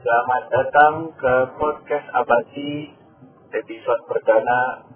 Selamat 0.00 0.48
datang 0.48 1.12
ke 1.12 1.34
podcast 1.60 2.08
Abadi 2.16 2.88
episod 3.52 4.00
perdana. 4.08 4.88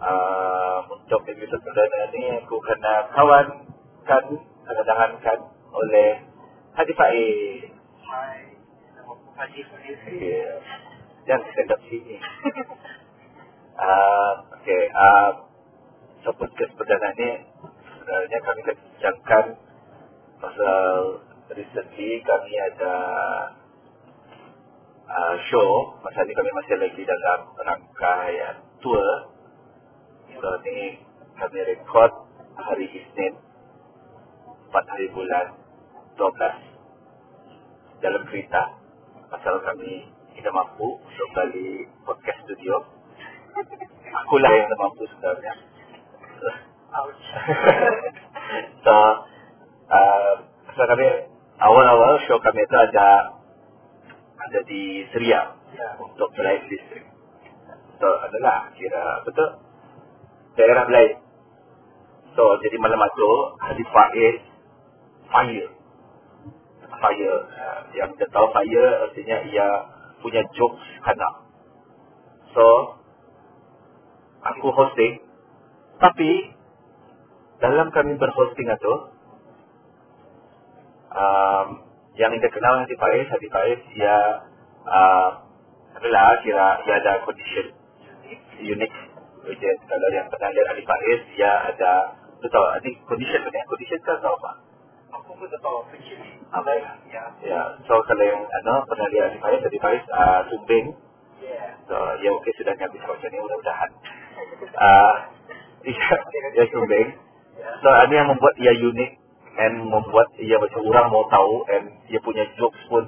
Uh, 0.00 0.88
untuk 0.88 1.20
episod 1.28 1.60
perdana 1.60 2.08
ni 2.16 2.40
aku 2.40 2.56
kena 2.64 3.12
kawankan, 3.12 4.24
kedatangankan 4.64 5.38
oleh 5.76 6.24
Hadi 6.72 6.92
Faiz. 6.96 7.76
Hai, 8.08 8.56
nama 8.96 9.12
aku 9.12 9.36
Haji 9.36 9.60
Faiz. 9.68 10.00
Yeah. 10.16 10.64
Jangan 11.28 11.52
stand 11.52 11.72
up 11.76 11.80
sini. 11.92 12.16
uh, 13.84 14.32
okay, 14.56 14.82
uh, 14.96 15.30
so 16.24 16.32
podcast 16.40 16.72
perdana 16.80 17.12
ni 17.20 17.36
sebenarnya 17.84 18.38
kami 18.48 18.60
akan 18.64 18.76
bincangkan 18.80 19.46
pasal 20.40 21.20
recently 21.52 22.24
kami 22.24 22.52
ada 22.72 22.96
uh, 25.08 25.34
show 25.50 25.94
masa 26.02 26.22
ni 26.26 26.32
kami 26.34 26.50
masih 26.54 26.76
lagi 26.78 27.02
dalam 27.02 27.40
rangkaian 27.58 28.56
tour. 28.82 29.06
So 30.36 30.48
ni 30.66 30.98
kami 31.38 31.58
rekod 31.66 32.12
hari 32.58 32.86
Isnin 32.90 33.34
4 34.70 34.92
hari 34.92 35.06
bulan 35.14 35.46
12 36.18 38.02
dalam 38.02 38.22
kereta 38.28 38.62
pasal 39.30 39.62
kami 39.62 40.06
tidak 40.36 40.52
mampu 40.52 40.98
untuk 40.98 41.28
balik 41.36 41.86
podcast 42.04 42.40
studio. 42.44 42.82
Akulah 44.12 44.50
yang 44.52 44.68
tak 44.68 44.78
mampu 44.80 45.02
sebenarnya. 45.08 45.54
So 48.82 48.92
uh, 49.88 50.32
so 50.76 50.82
kami 50.84 51.08
awal-awal 51.56 52.20
show 52.28 52.36
kami 52.42 52.68
itu 52.68 52.76
ada 52.76 53.32
ada 54.48 54.58
di 54.66 55.06
Seria 55.14 55.54
Ya. 55.72 55.88
untuk 55.96 56.28
Belaid 56.36 56.68
District. 56.68 57.08
So 57.96 58.08
adalah 58.20 58.68
kira 58.76 59.24
betul 59.24 59.48
daerah 60.58 60.84
Belaid. 60.84 61.16
So 62.36 62.44
jadi 62.60 62.76
malam 62.76 63.00
itu 63.00 63.30
Hadi 63.62 63.84
Faiz 63.88 64.36
fire. 65.32 65.70
Fire. 66.92 67.36
Uh, 67.48 67.80
yang 67.96 68.12
kita 68.14 68.28
tahu 68.30 68.46
fire 68.52 68.88
artinya 69.08 69.36
ia 69.48 69.68
punya 70.20 70.44
jokes 70.52 70.84
kanak. 71.02 71.34
So 72.52 72.66
aku 74.44 74.68
hosting 74.74 75.22
tapi 76.02 76.52
dalam 77.62 77.94
kami 77.94 78.18
berhosting 78.18 78.66
itu 78.66 78.94
um, 81.14 81.91
yang 82.16 82.30
kita 82.36 82.48
kenal 82.52 82.84
Hadi 82.84 82.96
Faiz, 82.96 83.26
Hadi 83.32 83.48
Faiz 83.48 83.80
ia 83.96 84.16
uh, 84.84 85.28
adalah 85.96 86.36
kira 86.44 86.66
ia 86.84 86.94
ada 87.00 87.12
condition 87.24 87.72
unik 88.62 88.92
which 89.48 89.62
is 89.64 89.78
kalau 89.88 90.08
yang 90.12 90.28
pernah 90.28 90.50
lihat 90.52 90.66
Hadi 90.76 90.84
Faiz 90.84 91.20
ia 91.40 91.52
ada 91.72 91.92
tu 92.42 92.48
tahu 92.52 92.66
condition 93.08 93.40
kan 93.40 93.52
ya? 93.54 93.64
condition 93.64 94.00
kan 94.04 94.18
tahu 94.20 94.36
apa? 94.44 94.52
Aku 95.12 95.36
pun 95.36 95.44
tak 95.48 95.60
tahu 95.60 95.84
je. 96.00 96.16
Apa 96.52 96.70
ya? 96.72 96.90
Ya. 97.12 97.24
Ya, 97.44 97.60
so 97.84 98.00
kalau 98.04 98.24
yang 98.24 98.44
ano, 98.44 98.84
pernah 98.84 99.08
lihat 99.08 99.36
Hadi 99.36 99.40
Faiz, 99.40 99.60
Hadi 99.64 99.78
Faiz 99.80 100.02
uh, 100.12 100.40
sumbing 100.52 100.92
Ya. 101.42 101.74
So, 101.90 101.96
ya 102.22 102.30
okey 102.38 102.54
sudah 102.54 102.70
habis 102.78 103.02
macam 103.02 103.28
ni 103.34 103.38
mudah-mudahan. 103.42 103.90
Uh, 104.78 105.14
ia, 105.90 106.10
ia 106.54 106.64
sumbing. 106.70 107.08
Ya. 107.58 107.70
So, 107.82 107.88
ini 107.90 108.14
yang 108.14 108.30
membuat 108.30 108.54
ia 108.62 108.70
unik 108.78 109.10
and 109.52 109.84
membuat 109.84 110.32
ia 110.40 110.56
macam 110.56 110.80
orang 110.88 111.06
mau 111.12 111.24
tahu 111.28 111.54
and 111.68 111.84
ia 112.08 112.20
punya 112.24 112.44
jokes 112.56 112.80
pun 112.88 113.04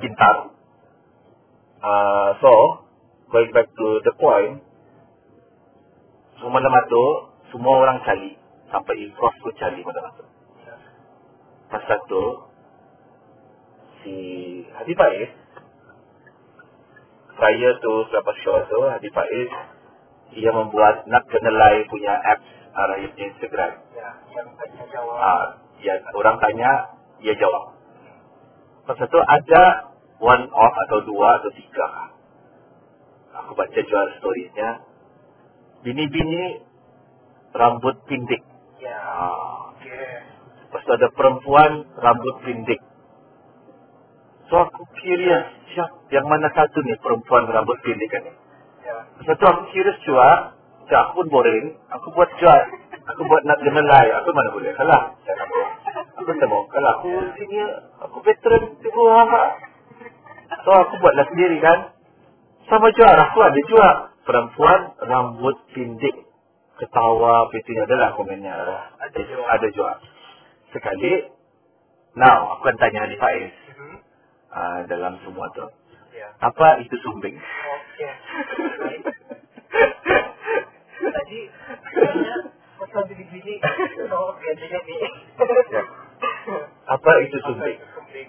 pintar. 0.00 0.52
Uh, 1.78 2.30
so, 2.42 2.52
going 3.30 3.52
back 3.52 3.68
to 3.70 3.86
the 4.02 4.12
point, 4.18 4.64
semua 6.38 6.58
malam 6.58 6.74
itu, 6.74 7.04
semua 7.54 7.74
orang 7.84 7.98
cari. 8.02 8.34
Sampai 8.68 8.94
Improv 9.00 9.34
pun 9.40 9.52
cari 9.58 9.80
malam 9.84 10.04
itu. 10.12 10.24
Pasal 11.68 11.98
tu, 12.08 12.24
si 14.02 14.16
Hadi 14.72 14.92
Faiz, 14.96 15.30
prior 17.36 17.74
to 17.78 17.92
selepas 18.08 18.36
show 18.42 18.56
tu, 18.66 18.78
Hadi 18.88 19.08
Faiz, 19.12 19.50
ia 20.38 20.50
membuat 20.52 21.04
nak 21.08 21.24
kenalai 21.28 21.84
punya 21.88 22.12
apps 22.12 22.57
uh, 22.78 22.96
di 23.02 23.22
Instagram. 23.26 23.72
Ya. 23.94 24.08
Yang 24.38 24.48
tanya 24.54 24.84
jawab. 24.94 25.18
Uh, 25.18 25.46
yang 25.82 25.98
orang 26.14 26.36
tanya, 26.38 26.70
ia 27.18 27.34
jawab. 27.34 27.74
Pasal 28.86 29.06
tu 29.10 29.20
ada 29.20 29.62
one 30.22 30.46
off 30.54 30.74
atau 30.88 30.98
dua 31.04 31.42
atau 31.42 31.50
tiga. 31.52 31.86
Aku 33.44 33.52
baca 33.54 33.78
jual 33.78 34.06
storiesnya. 34.18 34.82
Bini-bini 35.86 36.64
rambut 37.54 38.02
pindik. 38.10 38.42
Ya. 38.82 38.98
Ah. 38.98 39.74
Okay. 39.78 40.26
Tu 40.68 40.90
ada 40.94 41.08
perempuan 41.12 41.86
rambut 41.96 42.34
pindik. 42.44 42.80
So 44.48 44.64
aku 44.64 44.80
curious, 44.96 45.44
siap, 45.76 46.08
yang 46.08 46.24
mana 46.24 46.48
satu 46.56 46.80
ni 46.80 46.96
perempuan 47.04 47.44
rambut 47.52 47.76
pindik 47.84 48.08
kan? 48.08 48.24
Ya. 48.80 48.96
Lepas 49.20 49.36
tu 49.36 49.44
aku 49.44 49.62
curious 49.76 49.98
juga, 50.08 50.56
macam 50.88 51.04
aku 51.04 51.20
pun 51.20 51.28
boring, 51.28 51.76
aku 51.92 52.08
buat 52.16 52.32
jual, 52.40 52.60
aku 53.12 53.20
buat 53.28 53.44
nak 53.44 53.60
genelai, 53.60 54.08
aku 54.08 54.32
mana 54.32 54.48
boleh 54.56 54.72
kalah. 54.72 55.12
Aku, 55.20 55.58
aku 56.16 56.30
tak 56.32 56.48
mau 56.48 56.64
kalah, 56.64 56.96
aku 56.96 57.12
sini, 57.36 57.60
aku 58.00 58.16
veteran, 58.24 58.72
tiba 58.80 59.04
apa. 59.20 59.42
So 60.64 60.72
aku 60.72 60.96
buatlah 60.96 61.28
sendiri 61.28 61.60
kan. 61.60 61.92
Sama 62.72 62.88
jual, 62.96 63.12
aku 63.20 63.38
ada 63.44 63.60
jual. 63.68 63.96
Perempuan 64.24 64.80
rambut 65.04 65.60
pindik. 65.76 66.24
Ketawa, 66.80 67.52
itu 67.52 67.76
adalah 67.84 68.16
komennya. 68.16 68.56
Ada 68.96 69.20
jual. 69.28 69.44
Ada 69.44 69.68
jual. 69.68 69.96
Sekali, 70.72 71.28
now 72.16 72.56
aku 72.56 72.64
akan 72.64 72.76
tanya 72.80 73.04
di 73.12 73.16
Faiz 73.20 73.52
uh, 74.56 74.88
dalam 74.88 75.20
semua 75.20 75.52
tu. 75.52 75.68
Ya. 76.16 76.32
Apa 76.40 76.80
itu 76.80 76.96
sumbing? 77.04 77.36
Oh, 77.36 79.12
jadi 84.48 84.78
ni. 84.84 84.98
Ya. 85.68 85.84
Apa 86.88 87.10
itu 87.28 87.36
sumbing? 87.44 87.76
Apa 87.76 87.84
itu 87.84 87.86
sumbing? 87.92 88.28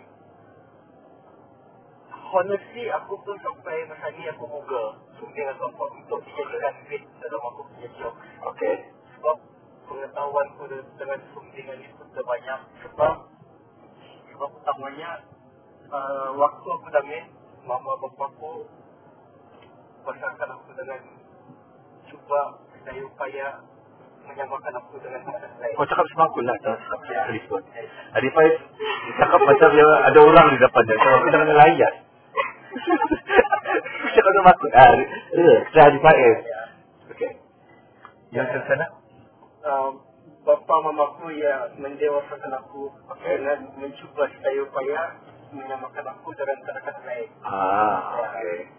Honestly, 2.29 2.85
aku 2.91 3.15
pun 3.23 3.39
sampai 3.41 3.88
masa 3.88 4.11
ni 4.13 4.27
aku 4.27 4.43
google 4.45 4.99
sumbing 5.17 5.47
atau 5.47 5.71
apa 5.71 5.83
untuk 5.95 6.19
dijadikan 6.27 6.75
bit 6.91 7.01
dalam 7.23 7.41
aku 7.47 7.63
punya 7.71 7.89
joke. 7.95 8.19
Okey. 8.53 8.75
Sebab 9.17 9.38
pengetahuanku 9.88 10.63
de- 10.67 10.91
dengan 10.99 11.19
sumbingan 11.31 11.79
itu 11.79 12.03
terbanyak. 12.11 12.59
Sebab 12.85 13.15
sebab 14.35 14.49
utamanya 14.61 15.09
uh, 15.89 16.29
waktu 16.35 16.67
aku 16.67 16.88
damin, 16.91 17.25
mama 17.63 17.95
bapa 17.97 18.23
aku 18.29 18.67
besarkan 20.05 20.49
aku 20.59 20.69
dengan 20.75 21.01
cuba 22.11 22.41
daya 22.85 23.01
upaya 23.06 23.47
menyamakan 24.28 24.73
aku 24.78 24.95
dengan. 25.01 25.22
Kau 25.73 25.85
cakap 25.88 26.06
sama 26.13 26.23
aku 26.29 26.40
lah 26.45 26.56
atas 26.56 26.79
telefon. 27.28 27.62
Adik 28.13 28.31
Faiz 28.34 28.56
cakap 29.17 29.40
macam 29.41 29.69
dia 29.73 29.90
ada 30.06 30.19
orang 30.22 30.47
di 30.53 30.57
depan 30.62 30.84
dia. 30.85 30.97
So 31.00 31.09
aku 31.18 31.28
jangan 31.34 31.50
layan. 31.56 31.94
cakap 34.16 34.31
sama 34.38 34.50
aku. 34.53 34.66
Ah, 34.73 34.91
ya, 35.34 35.56
saya 35.73 35.84
Adik 35.89 36.01
Faiz. 36.03 36.38
Okey. 37.09 37.31
Yang 38.29 38.47
ke 38.53 38.59
sana? 38.69 38.85
um, 39.59 39.91
bapa 40.45 40.75
mamaku 40.88 41.35
ya 41.35 41.68
mendewasakan 41.78 42.53
aku 42.63 42.89
Okey. 43.12 43.34
dengan 43.38 43.59
mencuba 43.75 44.23
sedaya 44.38 44.62
upaya 44.63 45.01
menyamakan 45.50 46.06
aku 46.16 46.29
dengan 46.38 46.57
rakan 46.69 46.97
lain. 47.03 47.29
Ah, 47.44 48.13
okey. 48.30 48.69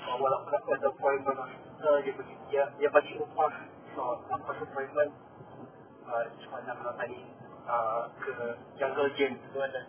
So, 0.00 0.16
walaupun 0.16 0.52
aku 0.54 0.68
ada 0.76 0.88
appointment 0.88 1.38
dia 1.80 2.12
bagi 2.12 2.34
dia, 2.52 2.64
dia 2.76 2.88
bagi 2.92 3.16
upah. 3.16 3.52
So, 3.96 4.20
appointment, 4.28 5.12
uh, 6.06 6.24
cuma 6.44 6.62
nak 6.66 6.76
melatari 6.78 7.20
uh, 7.66 8.06
ke 8.20 8.34
jungle 8.78 9.10
gym 9.16 9.32
tu 9.50 9.58
ada. 9.58 9.80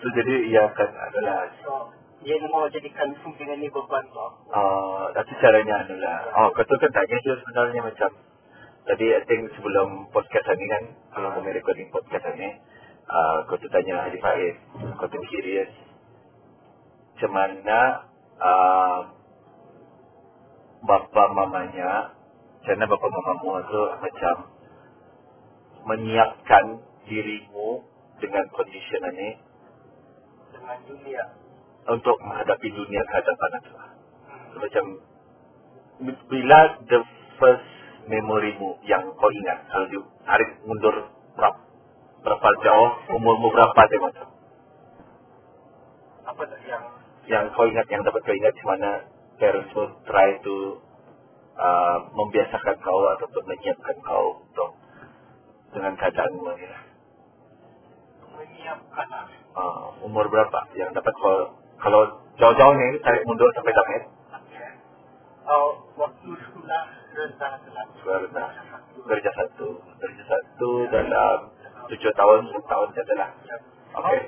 so 0.00 0.06
jadi 0.14 0.34
ia 0.50 0.62
akan 0.70 0.90
adalah 1.10 1.50
So, 1.62 1.90
dia 2.26 2.42
mau 2.50 2.66
jadikan 2.66 3.14
sumbingan 3.22 3.62
ni 3.62 3.70
beban 3.70 4.02
aku. 4.10 4.50
Uh, 4.50 5.06
tapi 5.14 5.30
caranya 5.38 5.86
adalah 5.86 6.26
Oh 6.34 6.50
kau 6.58 6.66
tu 6.66 6.74
kan 6.82 6.90
tanya 6.90 7.22
je 7.22 7.38
sebenarnya 7.38 7.86
macam 7.86 8.10
Tadi 8.82 9.06
I 9.14 9.22
think 9.30 9.46
sebelum 9.54 10.10
podcast 10.10 10.50
ni 10.58 10.66
kan 10.66 10.82
Kalau 11.14 11.30
kami 11.38 11.54
recording 11.54 11.86
podcast 11.94 12.26
ni 12.34 12.50
uh, 13.06 13.46
Kau 13.46 13.54
tu 13.62 13.70
tanya 13.70 14.10
Hadi 14.10 14.18
Faiz 14.18 14.58
Kau 14.98 15.06
tu 15.06 15.22
curious 15.30 15.70
Macam 17.14 17.30
mana 17.30 18.10
uh, 18.40 18.98
Bapa 20.86 21.22
mamanya 21.34 22.14
Macam 22.62 22.74
mana 22.78 22.84
bapa 22.90 23.06
mamamu 23.10 23.50
tu 23.68 23.82
Macam 24.00 24.36
Menyiapkan 25.86 26.64
dirimu 27.06 27.82
Dengan 28.18 28.44
condition 28.52 29.04
ni 29.14 29.28
dengan 30.56 30.78
dunia. 30.88 31.24
untuk 31.86 32.18
menghadapi 32.18 32.68
dunia 32.74 33.02
kehadapan 33.06 33.50
itu. 33.62 33.70
Hmm. 33.70 34.58
Macam 34.58 34.84
bi- 36.02 36.24
bila 36.26 36.60
the 36.90 37.00
first 37.38 37.66
memorimu 38.10 38.74
yang 38.82 39.06
kau 39.14 39.30
ingat 39.30 39.58
kalau 39.70 39.86
you 39.90 40.02
tarik 40.26 40.50
mundur 40.66 40.94
berapa, 41.38 41.58
berapa 42.26 42.48
jauh 42.66 42.90
umurmu 43.14 43.48
berapa 43.54 43.80
tu 43.86 43.98
Apa 46.26 46.42
yang 46.66 46.84
yang 47.26 47.50
kau 47.54 47.66
ingat 47.66 47.86
yang 47.90 48.02
dapat 48.06 48.22
kau 48.22 48.34
ingat 48.34 48.54
di 48.54 48.64
mana 48.66 48.90
parentsmu 49.36 49.84
try 50.06 50.30
to 50.46 50.78
uh, 51.58 51.98
membiasakan 52.14 52.76
kau 52.80 53.00
ataupun 53.18 53.42
menyiapkan 53.50 53.96
kau 54.06 54.40
untuk 54.46 54.70
dengan 55.74 55.92
keadaanmu 55.98 56.42
lah. 56.46 56.82
menyiapkan 58.36 59.06
lah. 59.10 59.26
Uh, 59.56 60.06
umur 60.06 60.28
berapa 60.30 60.60
yang 60.78 60.94
dapat 60.94 61.12
kau 61.18 61.58
kalau 61.82 62.02
jauh-jauh 62.38 62.74
ni 62.78 62.88
tarik 63.02 63.22
mundur 63.26 63.50
sampai 63.52 63.74
damit 63.74 64.04
Okay. 64.36 64.68
Oh, 65.46 65.78
waktu 65.94 66.28
sekolah 66.28 66.84
rendah 67.14 67.52
kelas. 67.64 67.88
Rendah. 68.04 68.50
Kerja 69.06 69.30
satu. 69.32 69.78
Kerja 69.78 70.22
satu 70.26 70.70
dalam 70.90 71.38
tujuh 71.86 72.12
tahun, 72.12 72.38
sepuluh 72.50 72.66
tahun 72.66 72.88
adalah. 72.98 73.30
Ya. 73.46 73.56
Okey. 73.96 74.20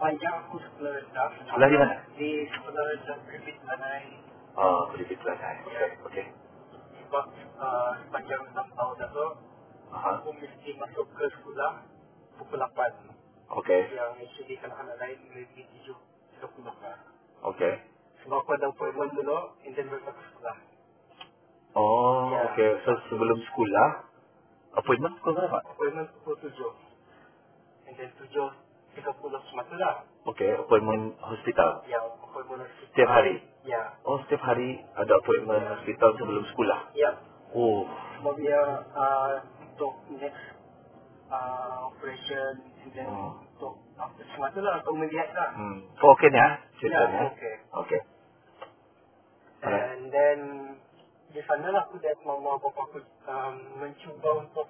Sepanjang 0.00 0.48
aku 0.48 0.56
sekolah 0.56 0.96
rendah. 0.96 1.28
Sekolah 1.44 1.68
di 1.68 1.76
mana? 1.76 1.96
Di 2.16 2.30
sekolah 2.48 2.82
rendah 2.88 3.16
Griffith 3.28 3.60
Tanai. 3.68 4.16
Oh, 4.56 4.88
sedikit 4.96 5.20
lah. 5.28 5.36
Okey. 5.36 5.88
Okey. 6.08 6.24
Sebab 7.04 7.24
uh, 7.60 7.92
sepanjang 8.08 8.48
6 8.48 8.80
tahun 8.80 8.96
itu, 8.96 9.26
Aha. 9.92 10.24
aku 10.24 10.32
mesti 10.40 10.70
masuk 10.80 11.04
ke 11.12 11.28
sekolah 11.36 11.84
pukul 12.40 12.64
8. 12.64 12.80
Okey. 13.60 13.92
Yang 13.92 14.12
actually 14.24 14.56
kanak-kanak 14.56 14.96
lain 15.04 15.20
lebih 15.36 15.68
7 15.84 15.92
30 16.48 16.64
lah. 16.64 16.96
Okey. 17.52 17.74
Sebab 18.24 18.40
aku 18.40 18.56
ada 18.56 18.72
appointment 18.72 19.12
dulu, 19.12 19.52
and 19.68 19.76
then 19.76 19.84
baru 19.92 20.00
ke 20.00 20.22
sekolah. 20.32 20.56
Oh, 21.76 22.32
Ya. 22.32 22.48
okey. 22.56 22.70
So, 22.88 22.96
sebelum 23.12 23.36
sekolah, 23.52 23.88
appointment 24.80 25.12
pukul 25.20 25.44
berapa? 25.44 25.60
Appointment 25.76 26.08
pukul 26.24 26.40
7. 26.40 26.56
And 27.84 28.00
then 28.00 28.08
7.30 28.96 29.50
semata 29.50 29.74
lah. 29.78 29.94
Okey, 30.26 30.50
appointment 30.58 31.14
hospital. 31.22 31.82
Yang 31.86 32.06
appointment 32.26 32.60
hospital. 32.66 32.88
Setiap 32.92 33.10
hari? 33.10 33.34
Ya. 33.62 33.82
Oh, 34.04 34.18
setiap 34.26 34.42
hari 34.42 34.82
ada 34.96 35.12
appointment 35.16 35.64
hospital 35.68 36.10
sebelum 36.18 36.44
sekolah. 36.50 36.80
Ya. 36.94 37.10
Oh, 37.54 37.86
Sebab 38.18 38.34
dia 38.38 38.60
uh, 38.94 39.32
untuk 39.64 39.94
next 40.16 40.44
uh, 41.30 41.88
operation 41.90 42.52
and 42.84 42.90
then 42.94 43.08
Hmm. 43.08 43.42
untuk 43.56 43.74
apa 43.96 44.16
semata 44.32 44.58
lah 44.60 44.80
untuk 44.82 44.96
melihat 44.96 45.28
lah. 45.34 45.50
hmm. 45.54 45.78
Kau 45.98 46.12
okey 46.16 46.28
ni 46.32 46.38
ah? 46.38 46.52
Ya, 46.56 46.58
Ceritanya? 46.80 47.20
okay. 47.32 47.54
Okey. 47.76 48.00
Alright. 49.60 49.84
And 49.92 50.02
then 50.08 50.38
di 51.30 51.40
sana 51.44 51.68
lah 51.70 51.84
aku 51.86 52.00
dan 52.00 52.16
mama 52.24 52.56
bapa 52.56 52.80
aku 52.88 52.98
um, 53.28 53.54
mencuba 53.78 54.30
untuk 54.42 54.66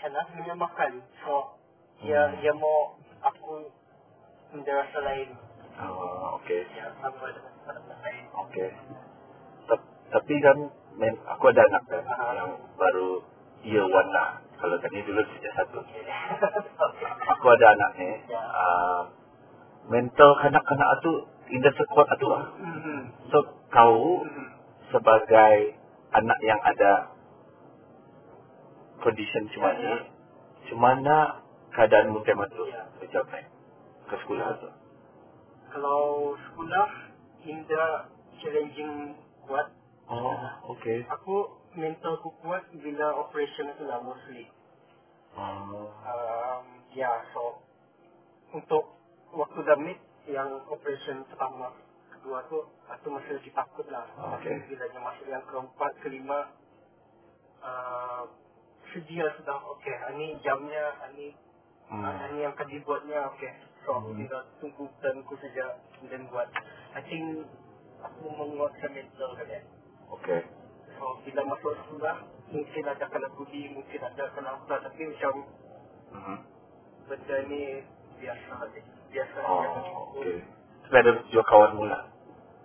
sana 0.00 0.20
punya 0.32 0.54
makan. 0.54 0.92
So 1.24 1.59
dia 2.00 2.20
Hmm. 2.26 2.36
dia 2.40 2.52
mau 2.54 2.96
aku 3.20 3.68
benda 4.50 4.72
rasa 4.74 4.98
lain. 5.04 5.28
Oh, 5.80 6.36
okey. 6.40 6.64
Ya, 6.74 6.92
sama 7.00 7.24
dengan 7.30 7.54
rasa 7.66 7.94
lain. 8.00 8.24
Okey. 8.46 8.68
Tap- 9.66 9.88
Tapi 10.10 10.34
kan 10.42 10.58
men, 10.98 11.14
aku 11.24 11.44
ada 11.48 11.62
anak 11.64 11.82
kan 11.86 12.02
Ah. 12.04 12.34
yang 12.34 12.50
baru 12.74 13.22
year 13.62 13.84
one 13.84 14.10
lah. 14.10 14.42
Kalau 14.58 14.76
tadi 14.76 15.00
dulu 15.00 15.22
sejak 15.24 15.52
satu. 15.56 15.80
Okay. 15.80 16.04
Aku 17.32 17.46
ada 17.48 17.66
anak 17.72 17.90
ni. 17.96 18.10
Ya. 18.28 18.42
Uh, 18.44 19.00
mental 19.88 20.36
kanak-kanak 20.36 20.90
tu 21.00 21.12
tidak 21.48 21.72
sekuat 21.74 22.10
tu 22.18 22.26
lah. 22.28 22.44
Mhm. 22.58 23.00
So 23.32 23.38
kau 23.70 24.20
Mhm. 24.20 24.46
sebagai 24.90 25.78
anak 26.12 26.38
yang 26.42 26.60
ada 26.60 27.08
condition 29.00 29.48
macam 29.48 29.72
ni, 29.80 29.94
macam 30.60 30.78
mana 30.78 31.16
keadaanmu 31.74 32.20
time 32.26 32.44
tu? 32.52 32.64
Ya. 32.68 32.84
Ke 34.10 34.14
sekolah 34.26 34.48
tu? 34.58 34.68
Kalau 35.70 36.34
sekolah 36.34 36.88
Indah 37.40 38.10
challenging 38.42 39.16
kuat 39.48 39.72
Oh, 40.10 40.74
okey. 40.74 41.06
Aku 41.06 41.62
mentalku 41.78 42.34
kuat 42.42 42.66
bila 42.74 43.14
operation 43.22 43.70
itu 43.70 43.86
lah 43.86 44.02
mostly. 44.02 44.50
Oh, 45.38 45.86
Um, 46.02 46.82
ya, 46.90 47.06
yeah, 47.06 47.16
so 47.30 47.62
untuk 48.50 48.90
waktu 49.30 49.62
damit 49.62 50.02
yang 50.26 50.66
operation 50.66 51.22
pertama 51.30 51.70
kedua 52.10 52.42
tu, 52.50 52.66
aku 52.90 53.06
masih 53.14 53.38
lagi 53.38 53.54
takut 53.54 53.86
lah. 53.86 54.02
Okey. 54.34 54.66
Bila 54.66 54.84
yang 54.90 55.04
masuk 55.06 55.26
yang 55.30 55.44
keempat, 55.46 55.92
kelima, 56.02 56.50
uh, 57.62 58.26
sedia 58.90 59.30
sudah 59.38 59.62
okey. 59.78 59.94
Ini 60.18 60.42
jamnya, 60.42 61.06
ini 61.14 61.38
hmm. 61.90 62.02
uh, 62.02 62.24
ini 62.30 62.38
yang 62.46 62.52
akan 62.54 62.68
dibuatnya 62.70 63.18
okey. 63.34 63.52
So 63.82 63.88
aku 63.98 64.08
Hmm. 64.14 64.18
tinggal 64.22 64.42
tunggu 64.62 64.84
dan 65.02 65.14
aku 65.20 65.34
saja 65.42 65.64
dan 66.06 66.22
buat. 66.30 66.48
I 66.94 67.00
think 67.04 67.44
aku 68.00 68.24
menguatkan 68.30 68.90
mental 68.94 69.30
kalian. 69.36 69.64
okey. 70.10 70.40
So, 70.98 71.16
bila 71.24 71.40
masuk 71.48 71.72
sekolah, 71.80 72.16
mungkin 72.52 72.84
ada 72.84 73.04
kena 73.08 73.28
budi, 73.32 73.72
mungkin 73.72 74.00
ada 74.04 74.24
kena 74.36 74.52
apa, 74.52 74.84
tapi 74.84 75.08
macam 75.08 75.32
Mhm. 76.12 76.36
benda 77.08 77.36
ni 77.48 77.62
biasa 78.20 78.54
je. 78.74 78.80
Biasa 79.08 79.36
Oh, 79.48 80.12
okey. 80.12 80.44
Tapi 80.84 80.96
ada 81.00 81.10
juga 81.26 81.44
kawan 81.48 81.72
mula. 81.72 81.98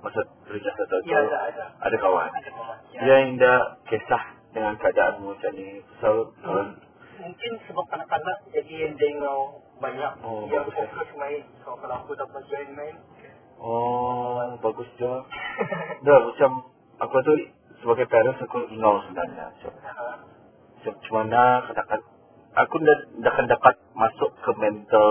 Masa 0.04 0.20
kerja 0.46 0.70
satu 0.76 0.96
tu. 1.00 1.10
Ya, 1.10 1.18
ada, 1.24 1.38
ada. 1.48 1.66
Ada 1.80 1.98
kawan. 1.98 2.28
Ada 2.30 2.52
kawan. 2.52 2.78
Ya. 2.92 3.00
Dia 3.02 3.16
yang 3.24 3.32
dah 3.40 3.60
kisah 3.88 4.24
dengan 4.52 4.74
keadaanmu 4.78 5.32
macam 5.32 5.52
ni. 5.56 5.80
So, 6.04 6.36
kawan. 6.44 6.68
Mungkin 7.16 7.52
sebab 7.68 7.86
kanak-kanak 7.88 8.38
jadi 8.52 8.74
yang 8.88 8.94
tengok 9.00 9.48
banyak 9.80 10.12
Oh, 10.22 10.46
yang 10.52 10.68
ya. 10.68 10.74
fokus 10.76 11.10
main. 11.16 11.44
So, 11.64 11.76
kalau 11.80 11.96
aku 12.04 12.12
dapat 12.16 12.42
join 12.52 12.70
main. 12.76 12.96
Oh, 13.56 14.52
bagus 14.60 14.90
je. 15.00 15.14
Dah, 16.04 16.20
macam 16.28 16.52
aku 17.00 17.16
tu 17.24 17.34
sebagai 17.80 18.06
parents 18.08 18.44
aku 18.44 18.68
ingau 18.68 19.00
sebenarnya. 19.08 19.48
Macam, 19.48 19.74
uh, 19.80 20.18
macam 20.86 21.14
mana 21.16 21.42
katakan 21.66 22.00
aku 22.56 22.76
dah, 22.84 22.98
dah 23.24 23.32
akan 23.32 23.48
dapat 23.48 23.76
masuk 23.96 24.32
ke 24.44 24.52
mental 24.60 25.10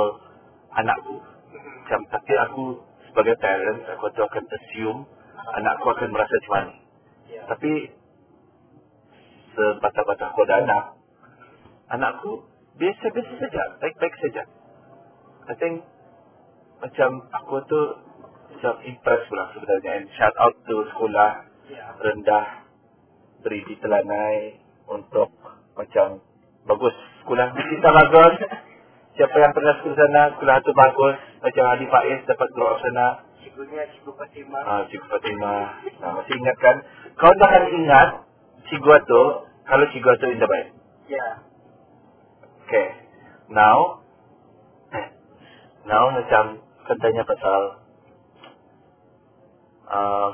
anakku. 0.76 1.16
Macam, 1.56 2.00
tapi 2.12 2.32
aku 2.36 2.64
sebagai 3.08 3.36
parents 3.40 3.84
aku 3.90 4.12
tu 4.12 4.20
akan 4.22 4.44
assume 4.44 5.00
anakku 5.56 5.86
akan 5.88 6.08
merasa 6.12 6.34
macam 6.36 6.52
mana. 6.52 6.72
ya. 7.32 7.42
Tapi 7.48 7.72
sebatang-batang 9.54 10.28
aku 10.34 10.40
ada 10.44 10.56
anak, 10.66 10.82
anakku 11.90 12.46
biasa-biasa 12.76 13.32
saja, 13.38 13.62
baik-baik 13.78 14.14
saja. 14.20 14.42
I 15.44 15.54
think 15.60 15.84
macam 16.80 17.28
aku 17.32 17.60
tu 17.68 17.80
macam 18.54 18.80
impress 18.84 19.22
pula 19.28 19.44
sebenarnya 19.52 19.90
and 20.00 20.06
shout 20.16 20.34
out 20.40 20.54
to 20.64 20.84
sekolah 20.94 21.52
Ya. 21.64 21.96
rendah 21.96 22.68
beri 23.40 23.64
di 23.64 23.72
Telanai 23.80 24.60
untuk 24.84 25.32
macam 25.72 26.20
bagus 26.68 26.92
sekolah 27.24 27.56
kita 27.56 27.88
bagus 27.88 28.34
siapa 29.16 29.36
yang 29.40 29.56
pernah 29.56 29.80
sekolah 29.80 29.96
sana 29.96 30.22
sekolah 30.36 30.56
tu 30.60 30.72
bagus 30.76 31.16
macam 31.40 31.64
Adi 31.72 31.86
Faiz 31.88 32.20
dapat 32.28 32.48
grow 32.52 32.76
up 32.76 32.84
sana 32.84 33.24
Cikgunya 33.44 33.84
Cikgu 33.92 34.12
Fatimah. 34.16 34.62
Ah, 34.64 34.82
Cikgu 34.88 35.04
Fatimah. 35.04 35.62
Nah, 36.00 36.10
masih 36.16 36.32
ingat 36.40 36.56
kan? 36.64 36.76
Kau 37.20 37.28
dah 37.36 37.48
akan 37.52 37.64
ingat 37.76 38.08
Cikgu 38.72 38.94
tu 39.04 39.22
kalau 39.68 39.84
Cikgu 39.92 40.10
tu 40.16 40.26
in 40.32 40.40
the 40.40 40.48
baik. 40.48 40.68
Ya. 41.12 41.44
Okay. 42.64 42.88
Now, 43.52 44.00
now 45.90 46.04
macam 46.16 46.64
kan 46.88 46.96
tanya 46.96 47.28
pasal 47.28 47.60
uh, 49.84 50.30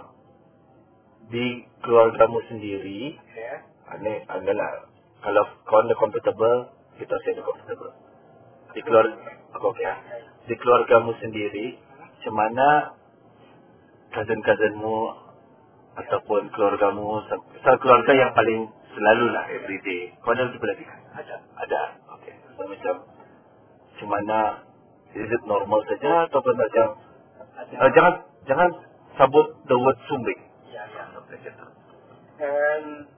di 1.26 1.66
keluargamu 1.82 2.38
sendiri, 2.46 3.18
Okay. 3.18 3.58
ini 3.98 4.22
adalah 4.30 4.86
kalau 5.26 5.44
kau 5.66 5.82
ada 5.82 5.94
comfortable, 5.98 6.70
kita 7.02 7.14
saya 7.26 7.42
comfortable. 7.42 7.92
Di 8.78 8.80
keluarga, 8.86 9.14
okay. 9.58 9.90
ah. 9.90 9.98
Di 10.46 10.54
keluargamu 10.54 11.10
sendiri, 11.18 11.82
macam 11.98 12.34
mana 12.38 12.68
cousin-cousinmu 14.14 14.98
ataupun 15.98 16.46
keluargamu, 16.54 17.26
keluarga 17.58 18.12
yang 18.14 18.30
paling 18.38 18.70
selalu 19.00 19.26
lah 19.32 19.44
everyday. 19.48 20.12
Lagi 20.20 20.60
lagi? 20.60 20.84
Ada. 21.16 21.36
Ada. 21.56 21.80
Okay. 22.20 22.36
So 22.52 22.68
macam 22.68 22.94
mana 24.04 24.38
is 25.16 25.28
it 25.28 25.42
normal 25.48 25.80
saja 25.88 26.28
ataupun 26.28 26.54
macam 26.56 26.86
uh, 27.80 27.90
jangan 27.96 28.14
jangan 28.44 28.70
sabut 29.16 29.56
the 29.64 29.76
word 29.80 29.96
sumbing. 30.04 30.40
Ya, 30.68 30.84
ya. 30.92 31.04
Gitu. 31.32 31.64
And 32.40 33.08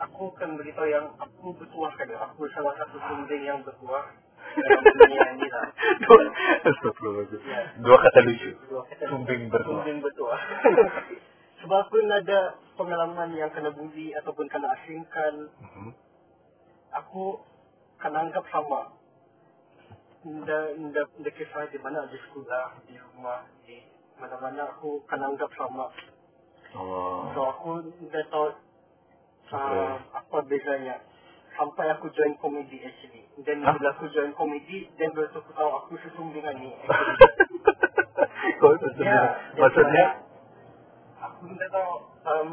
aku 0.00 0.32
akan 0.36 0.60
beritahu 0.60 0.88
yang 0.92 1.08
aku 1.16 1.56
bertuah 1.56 1.92
kan. 1.96 2.08
Aku 2.32 2.44
salah 2.52 2.76
satu 2.76 3.00
sumber 3.08 3.40
yang 3.40 3.64
bertuah 3.64 4.12
dalam 4.56 4.84
dunia 4.84 5.30
ni 5.40 5.46
lah. 5.48 5.64
Don't, 6.04 6.28
Astagfirullahaladzim. 6.68 7.40
Dua 7.80 7.96
kata 7.96 8.18
lucu. 8.28 8.50
Dua 8.68 8.82
kata 8.88 9.04
Sumbing 9.08 9.48
bertua. 9.48 9.80
Sumbing 9.80 9.98
bertua. 10.04 10.36
Sebab 11.60 11.78
aku 11.86 12.00
ada 12.00 12.56
pengalaman 12.80 13.36
yang 13.36 13.52
kena 13.52 13.68
bully 13.68 14.16
ataupun 14.16 14.48
kena 14.48 14.72
asingkan, 14.80 15.52
Mhm. 15.60 15.92
aku 16.96 17.36
kena 18.00 18.24
anggap 18.24 18.44
sama. 18.48 18.96
Nda, 20.24 20.76
nda, 20.76 21.02
nda 21.16 21.30
kisah 21.32 21.68
di 21.72 21.78
mana 21.80 22.04
di 22.08 22.16
sekolah, 22.16 22.84
di 22.84 22.96
rumah, 22.96 23.44
di 23.64 23.80
mana-mana 24.20 24.72
aku 24.72 25.04
kena 25.04 25.32
anggap 25.32 25.52
sama. 25.56 25.92
Oh. 26.76 27.28
So 27.36 27.40
aku 27.44 27.70
nda 28.08 28.20
tahu 28.32 28.46
uh, 28.48 28.56
Okay. 29.50 29.92
apa 30.16 30.38
bezanya. 30.46 30.96
Sampai 31.58 31.92
aku 31.92 32.08
join 32.16 32.38
komedi 32.40 32.80
actually. 32.80 33.26
Dan 33.44 33.60
Hah? 33.66 33.76
bila 33.76 33.92
aku 33.92 34.08
join 34.14 34.32
komedi, 34.32 34.88
dan 34.96 35.12
baru 35.12 35.28
aku 35.34 35.52
tahu 35.52 35.70
aku 35.76 35.92
sesumbingan 36.08 36.56
ni. 36.56 36.72
Kau 38.60 38.72
maksudnya, 38.72 39.12
Ya, 39.56 39.60
maksudnya 39.60 40.04
aku 41.40 41.48
nda 41.50 41.66
tahu 41.72 41.92
um, 42.28 42.48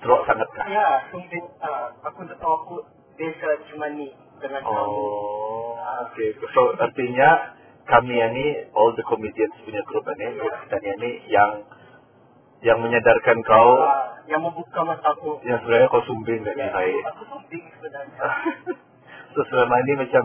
teruk 0.00 0.22
sangat 0.24 0.48
kah? 0.52 0.64
Ya, 0.68 0.88
sumbing, 1.08 1.46
uh, 1.60 1.88
aku 2.04 2.18
nda 2.24 2.36
tahu 2.36 2.52
aku 2.60 2.74
beza 3.16 3.50
cuma 3.72 3.88
ni 3.92 4.12
dengan 4.36 4.60
kamu. 4.60 4.84
Oh, 4.92 5.76
okay. 6.04 6.36
So 6.52 6.76
artinya 6.76 7.56
kami 7.84 8.16
ini 8.16 8.46
all 8.72 8.92
the 8.92 9.04
comedians 9.04 9.56
punya 9.60 9.80
grup 9.84 10.04
ini, 10.12 10.28
kita 10.38 10.76
ini 10.78 11.10
yang 11.26 11.64
yang 12.60 12.76
menyadarkan 12.78 13.40
kau 13.42 13.72
Ah, 13.80 14.20
yang 14.28 14.44
membuka 14.44 14.84
mata 14.84 15.16
aku. 15.16 15.40
yang 15.42 15.56
sebenarnya 15.64 15.88
kau 15.88 16.04
sumbing 16.04 16.44
dan 16.44 16.52
Ya, 16.54 16.68
baik. 16.68 17.00
aku 17.08 17.22
sumbing 17.26 17.64
sebenarnya. 17.72 18.20
so 19.32 19.40
selama 19.48 19.74
ini 19.80 19.92
macam 19.96 20.24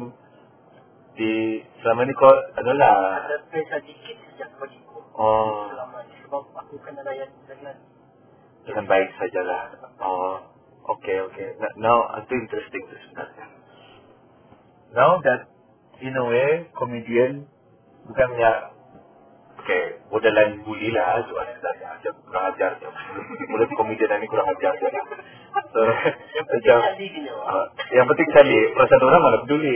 di 1.15 1.31
selama 1.79 2.03
ini 2.03 2.13
kau 2.13 2.27
adalah 2.59 3.23
Ada 3.23 3.37
beza 3.47 3.77
dikit 3.81 4.17
sejak 4.35 4.51
bagiku. 4.59 4.99
oh 5.15 5.71
Selama 5.71 5.94
kena 6.73 7.01
layan 7.05 7.29
dengan 7.45 7.75
dengan 8.65 8.85
baik 8.89 9.09
sajalah. 9.21 9.77
Oh, 10.01 10.41
okay, 10.97 11.21
okay. 11.29 11.53
Now, 11.61 11.71
now 11.77 11.97
itu 12.25 12.33
interesting 12.33 12.83
tu 12.89 12.95
sebenarnya. 13.09 13.45
Now 14.97 15.21
that 15.21 15.49
in 16.01 16.17
a 16.17 16.25
way 16.25 16.69
comedian 16.73 17.45
bukannya 18.09 18.51
okay, 19.61 20.01
modelan 20.09 20.65
bully 20.65 20.89
lah 20.93 21.21
tu 21.25 21.33
sebenarnya 21.33 21.87
macam 21.93 22.13
kurang 22.25 22.45
ajar 22.53 22.71
je. 22.81 22.89
Mulut 23.53 23.69
komedian 23.77 24.17
ini 24.17 24.27
kurang 24.29 24.47
ajar 24.49 24.73
je. 24.81 24.89
So, 25.75 25.81
yang 26.67 26.81
penting 26.97 27.31
uh, 27.31 27.65
yang 27.95 28.05
penting 28.11 28.29
kali 28.31 28.57
perasaan 28.75 29.03
orang 29.07 29.21
mana 29.23 29.37
peduli 29.45 29.75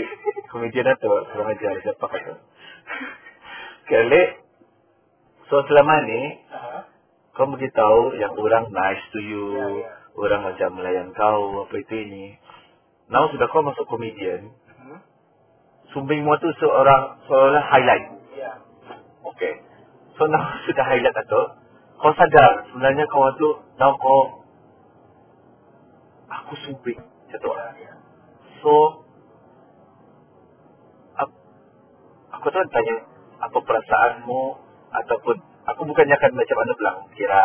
komedian 0.50 0.92
itu 0.92 1.08
kurang 1.08 1.48
ajar 1.54 1.72
siapa 1.86 2.06
kata. 2.10 2.34
Kali 3.90 4.24
so 5.50 5.66
selama 5.66 5.96
ni 6.06 6.22
Ah, 6.54 6.79
kau 7.40 7.48
beritahu 7.48 8.20
yang 8.20 8.36
orang 8.36 8.68
nice 8.68 9.00
to 9.16 9.20
you, 9.24 9.56
Ya, 9.56 9.64
ya. 9.64 9.92
orang 10.20 10.42
macam 10.44 10.70
melayan 10.76 11.08
kau, 11.16 11.64
apa 11.64 11.72
itu 11.80 11.96
ini. 11.96 12.36
Now 13.08 13.32
sudah 13.32 13.48
kau 13.48 13.64
masuk 13.64 13.88
komedian, 13.88 14.52
hmm? 14.52 15.00
sumbing 15.96 16.28
mu 16.28 16.36
tu 16.44 16.52
seorang 16.60 17.24
seolah 17.32 17.64
highlight. 17.64 18.12
Ya. 18.36 18.60
Okay. 19.24 19.56
So 20.20 20.28
now 20.28 20.44
sudah 20.68 20.84
highlight 20.84 21.16
itu, 21.16 21.42
kau 21.96 22.12
sadar 22.20 22.68
sebenarnya 22.76 23.08
kau 23.08 23.24
tu 23.40 23.50
now 23.80 23.96
kau 23.96 24.44
aku 26.28 26.60
sumbing 26.68 27.00
Ya, 27.30 27.38
ya. 27.78 27.94
So 28.60 29.06
aku 32.40 32.46
tu 32.50 32.60
tanya 32.74 32.96
apa 33.40 33.58
perasaanmu 33.60 34.42
ataupun 34.90 35.36
aku 35.74 35.82
bukannya 35.86 36.16
akan 36.18 36.32
macam 36.34 36.56
mana 36.58 36.72
bilang 36.78 36.98
kira 37.14 37.42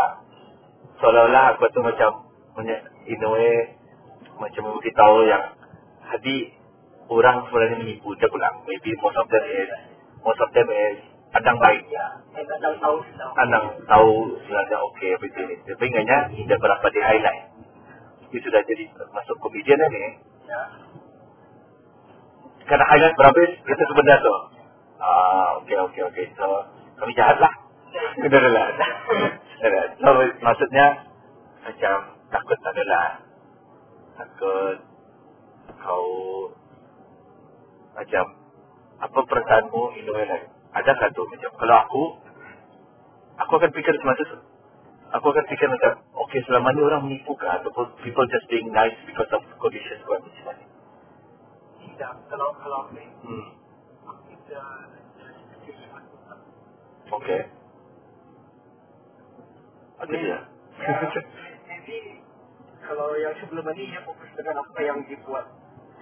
seolah-olah 1.00 1.44
aku 1.54 1.68
tu 1.72 1.80
macam 1.84 2.10
in 3.04 3.20
a 3.20 3.28
way 3.28 3.76
macam 4.40 4.62
memberitahu 4.66 5.16
yang 5.28 5.44
hadi 6.06 6.52
orang 7.10 7.44
sebenarnya 7.48 7.76
menipu 7.82 8.16
dia 8.16 8.28
pulang 8.30 8.64
maybe 8.64 8.90
most 9.02 9.18
of 9.18 9.26
them 9.28 9.44
is 9.44 9.70
most 10.24 10.40
of 10.40 10.50
them 10.54 10.68
is 10.70 10.98
baik 11.34 11.82
Ya, 11.90 12.06
tahu 12.62 12.74
tahu 12.78 12.96
tahu. 13.90 14.12
Sebenarnya 14.46 14.76
okey 14.90 15.18
apa 15.18 15.24
itu 15.26 15.42
tapi 15.66 15.84
ingatnya 15.90 16.18
tidak 16.30 16.58
berapa 16.62 16.86
di 16.94 17.00
highlight 17.02 17.42
dia 18.34 18.40
sudah 18.42 18.60
jadi 18.66 18.84
masuk 19.14 19.36
komedian 19.38 19.78
ni 19.78 20.18
Ya. 20.44 20.60
Karena 22.68 22.84
highlight 22.84 23.16
berapa 23.16 23.38
itu 23.48 23.84
sebenarnya 23.88 24.20
tu. 24.20 24.34
Ah, 25.00 25.56
okey 25.64 25.76
okey 25.88 26.02
okey. 26.12 26.26
So 26.36 26.68
kami 27.00 27.16
jahat 27.16 27.40
Benar 27.94 28.44
lah. 28.50 28.68
Benar. 29.62 29.86
So 30.02 30.10
maksudnya 30.42 30.86
macam 31.64 31.96
takut 32.30 32.58
adalah 32.66 33.06
takut 34.18 34.76
kau 35.80 36.06
macam 37.94 38.24
apa 38.98 39.18
perasaanmu 39.26 39.82
in 39.98 40.08
a 40.08 40.12
way 40.12 40.26
like 40.26 40.46
macam 40.74 41.50
kalau 41.54 41.76
aku 41.86 42.02
aku 43.38 43.52
akan 43.62 43.70
fikir 43.70 43.94
semasa 44.02 44.22
tu 44.26 44.38
aku 45.14 45.26
akan 45.30 45.44
fikir 45.46 45.68
macam 45.70 46.02
okay 46.26 46.42
selama 46.46 46.74
ni 46.74 46.82
orang 46.82 47.02
menipu 47.06 47.32
kah 47.38 47.62
ataupun 47.62 47.94
people 48.02 48.26
just 48.26 48.46
being 48.50 48.68
nice 48.74 48.94
because 49.06 49.30
of 49.30 49.42
conditions 49.62 50.02
kau 50.02 50.18
macam 50.18 50.58
ni 50.58 50.66
Tidak. 51.94 52.12
Kalau 52.26 52.50
kalau 52.58 52.90
aku 52.90 52.98
ni, 52.98 53.06
hmm. 53.06 53.46
Okay. 57.14 57.40
Ada 60.02 60.14
dia. 60.14 60.38
Ya, 60.74 60.94
maybe 61.70 61.98
kalau 62.82 63.14
yang 63.14 63.34
sebelum 63.38 63.64
ini 63.76 63.94
dia 63.94 64.02
fokus 64.02 64.28
dengan 64.34 64.60
apa 64.60 64.78
yang 64.82 64.98
dibuat 65.06 65.46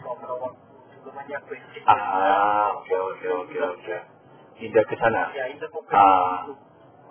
selama 0.00 0.32
waktu 0.40 0.64
sebelum 0.96 1.14
ini 1.22 1.32
aku 1.36 1.52
ah, 1.84 2.66
okay, 2.80 2.98
okay, 2.98 3.30
okay, 3.30 3.62
okay. 3.76 4.00
Pindah 4.56 4.84
ke 4.86 4.94
sana. 4.96 5.28
Ya, 5.34 5.44
itu 5.50 5.66
fokus. 5.68 5.92
Ah. 5.92 6.46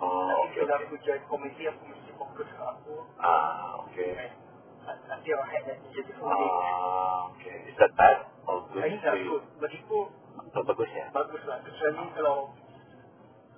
Oh, 0.02 0.26
Nanti 0.26 0.58
okay, 0.58 0.66
okay. 0.66 0.86
aku 0.88 0.96
join 1.06 1.22
komedi, 1.30 1.62
aku 1.70 1.82
mesti 1.86 2.10
fokus 2.18 2.48
ke 2.50 2.62
aku. 2.64 2.94
Ah, 3.22 3.78
okay. 3.86 4.34
Dan 4.82 4.96
nanti 5.06 5.28
orang 5.30 5.48
head 5.54 5.78
jadi 5.94 6.12
komedi. 6.18 6.46
Ah, 6.48 7.18
okay. 7.30 7.56
Is 7.70 7.76
that 7.78 7.92
bad? 7.94 8.26
Oh, 8.50 8.66
good. 8.74 8.82
Tak 8.82 9.14
good. 9.22 9.44
Bagiku, 9.62 10.10
Oh, 10.52 10.62
bagusnya. 10.66 11.08
bagus 11.14 11.42
lah. 11.46 11.62
Kecuali 11.64 12.04
kalau 12.18 12.50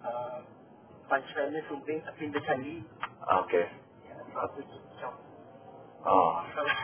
uh, 0.05 0.39
punchline-nya 1.09 1.61
sumbing 1.71 1.99
tapi 2.05 2.29
dia 2.29 2.43
Ah, 2.43 3.14
okay. 3.25 3.65
aku 4.35 4.59
Oh. 6.05 6.33
salah. 6.53 6.77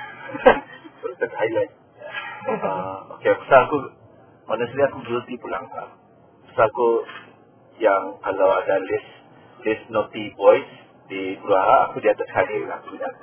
That 1.20 1.32
highlight. 1.36 1.72
Ah, 2.64 3.20
okay, 3.20 3.36
pasal 3.44 3.68
aku 3.68 3.78
honestly 4.48 4.80
aku 4.88 4.98
guilty 5.04 5.36
pulang. 5.36 5.68
Pasal 5.68 6.72
aku 6.72 6.88
yang 7.76 8.16
kalau 8.24 8.48
ada 8.56 8.76
list 8.80 9.10
list 9.64 9.84
naughty 9.92 10.32
boys 10.40 10.64
di 11.12 11.36
luar 11.44 11.92
aku 11.92 12.00
di 12.00 12.08
atas 12.08 12.28
kali 12.32 12.64
lah 12.64 12.80
punya. 12.84 13.10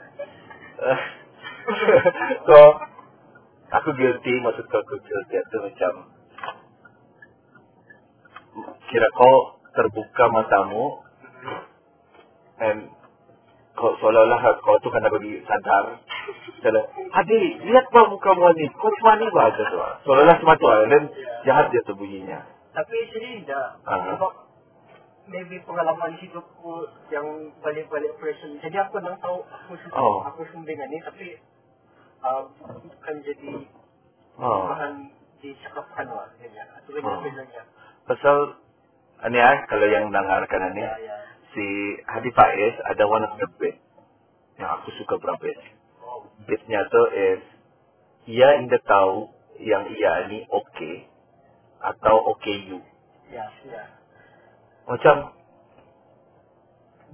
Uh, 0.78 0.94
so 2.46 2.58
aku 3.74 3.90
guilty 3.98 4.34
maksud 4.46 4.70
aku 4.70 4.96
guilty 5.02 5.36
itu 5.42 5.58
macam 5.58 5.94
kira 8.88 9.10
kau 9.18 9.58
terbuka 9.74 10.26
matamu 10.30 11.02
and 12.62 12.94
kau 13.78 13.94
seolah-olah 14.02 14.42
kau 14.66 14.76
tu 14.82 14.90
kena 14.90 15.08
bagi 15.08 15.40
sadar 15.46 16.02
Kata, 16.58 16.82
Hadi, 17.14 17.40
lihat 17.70 17.86
pa 17.94 18.10
muka 18.10 18.34
mu 18.34 18.50
ni. 18.58 18.66
Kau 18.76 18.90
cuma 19.00 19.14
ni 19.22 19.30
ba? 19.30 19.54
Kata, 19.54 20.02
seolah-olah 20.04 20.36
cuma 20.42 20.58
tu. 20.58 20.66
Dan 20.90 21.04
jahat 21.46 21.70
dia 21.70 21.86
tu 21.86 21.94
bunyinya. 21.94 22.42
Tapi 22.74 22.94
actually 23.06 23.46
tidak. 23.46 23.78
Sebab 23.86 24.32
maybe 25.30 25.62
pengalaman 25.64 26.18
hidupku 26.18 26.88
yang 27.14 27.54
balik-balik 27.62 28.16
operation. 28.18 28.58
Jadi 28.60 28.78
aku 28.80 29.00
nak 29.00 29.22
tahu 29.22 29.46
aku 29.46 29.78
sumbing, 29.80 30.02
Oh. 30.02 30.26
aku 30.26 30.42
sumbingan 30.50 30.88
ni 30.90 31.00
tapi 31.04 31.28
uh, 32.26 32.50
bukan 32.58 33.16
jadi 33.22 33.52
Oh. 34.42 34.66
bahan 34.74 35.14
dicakapkan 35.42 36.06
lah. 36.10 36.28
Kayaknya. 36.42 36.64
Itu 36.84 36.90
kan 36.98 37.02
Oh. 37.06 37.22
Pasal, 38.08 38.38
ini 39.28 39.40
ah, 39.44 39.56
kalau 39.68 39.88
yang 39.88 40.08
dengarkan 40.10 40.62
ini, 40.74 40.84
Ya, 40.84 40.96
ya. 41.02 41.17
Si 41.58 41.68
Hadi 42.06 42.30
Faiz 42.38 42.76
ada 42.86 43.04
one 43.10 43.26
of 43.26 43.34
the 43.42 43.50
bit 43.58 43.82
yang 44.62 44.78
aku 44.78 44.94
suka 45.02 45.18
berapa 45.18 45.42
Oh. 46.06 46.30
Bitnya 46.46 46.86
tu 46.88 47.04
is, 47.18 47.42
ia 48.30 48.62
indah 48.62 48.80
tahu 48.86 49.34
yang 49.58 49.90
ia 49.90 50.30
ni 50.30 50.46
okay 50.46 51.10
atau 51.82 52.38
okay 52.38 52.70
you. 52.70 52.80
Ya, 53.34 53.44
ya. 53.66 53.84
Macam, 54.88 55.36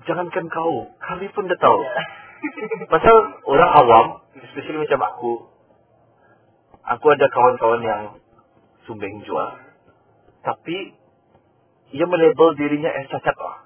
jangankan 0.06 0.46
kau, 0.52 0.94
kami 1.00 1.26
pun 1.32 1.48
dah 1.48 1.58
tahu. 1.58 1.80
Ya. 1.82 1.94
Pasal 2.94 3.16
orang 3.48 3.72
awam, 3.82 4.06
especially 4.44 4.84
macam 4.84 5.00
aku, 5.08 5.32
aku 6.84 7.06
ada 7.16 7.26
kawan-kawan 7.32 7.82
yang 7.82 8.02
sumbing 8.86 9.24
jual. 9.24 9.58
tapi 10.44 10.92
ia 11.96 12.06
melabel 12.06 12.52
dirinya 12.60 12.92
as 12.92 13.08
cacat 13.08 13.38
lah. 13.40 13.63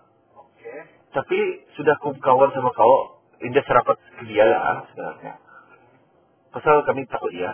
Tapi 1.14 1.40
sudah 1.76 1.96
aku 1.98 2.14
kawan 2.20 2.52
sama 2.52 2.70
kau, 2.74 3.18
Indah 3.38 3.62
serapat 3.70 4.02
ke 4.18 4.26
dia 4.26 4.44
lah 4.50 4.82
sebenarnya. 4.90 5.34
Pasal 6.50 6.82
kami 6.90 7.06
takut 7.06 7.30
dia. 7.30 7.54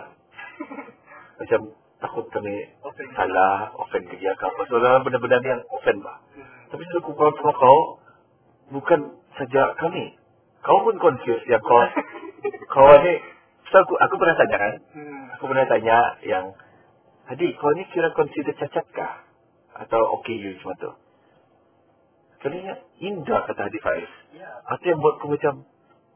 Macam 1.40 1.60
takut 2.00 2.24
kami 2.32 2.72
Offend. 2.80 3.10
salah, 3.12 3.68
offend 3.76 4.08
ke 4.08 4.16
dia 4.16 4.32
ke 4.32 4.44
apa. 4.48 4.64
Soalnya 4.64 5.04
benda-benda 5.04 5.44
yang 5.44 5.60
offend 5.68 6.00
lah. 6.00 6.24
Tapi 6.72 6.82
sudah 6.88 7.00
aku 7.04 7.12
kawan 7.12 7.34
sama 7.36 7.52
kau, 7.52 7.78
bukan 8.72 9.00
saja 9.36 9.76
kami. 9.76 10.16
Kau 10.64 10.80
pun 10.88 10.96
confused 10.96 11.44
ya 11.44 11.60
kau. 11.60 11.76
kau 12.74 12.88
ni, 13.04 13.14
so 13.68 13.76
aku, 13.84 13.92
aku 14.00 14.14
pernah 14.16 14.36
tanya 14.40 14.56
kan, 14.56 14.74
Hmm. 14.96 15.24
aku 15.36 15.44
pernah 15.44 15.66
tanya 15.68 15.98
yang, 16.24 16.44
Hadi, 17.24 17.56
kau 17.56 17.72
ni 17.72 17.84
kira 17.88 18.12
consider 18.12 18.52
cacat 18.56 18.84
kah? 18.92 19.24
Atau 19.80 20.00
okay 20.20 20.36
you 20.36 20.56
cuma 20.60 20.76
tu? 20.76 20.92
Katanya, 22.44 22.76
indah 23.00 23.40
kata 23.48 23.62
Hadi 23.64 23.80
Faiz. 23.80 24.10
Ya. 24.36 24.52
Yang 24.84 25.00
buat 25.00 25.14
kau 25.16 25.32
macam, 25.32 25.64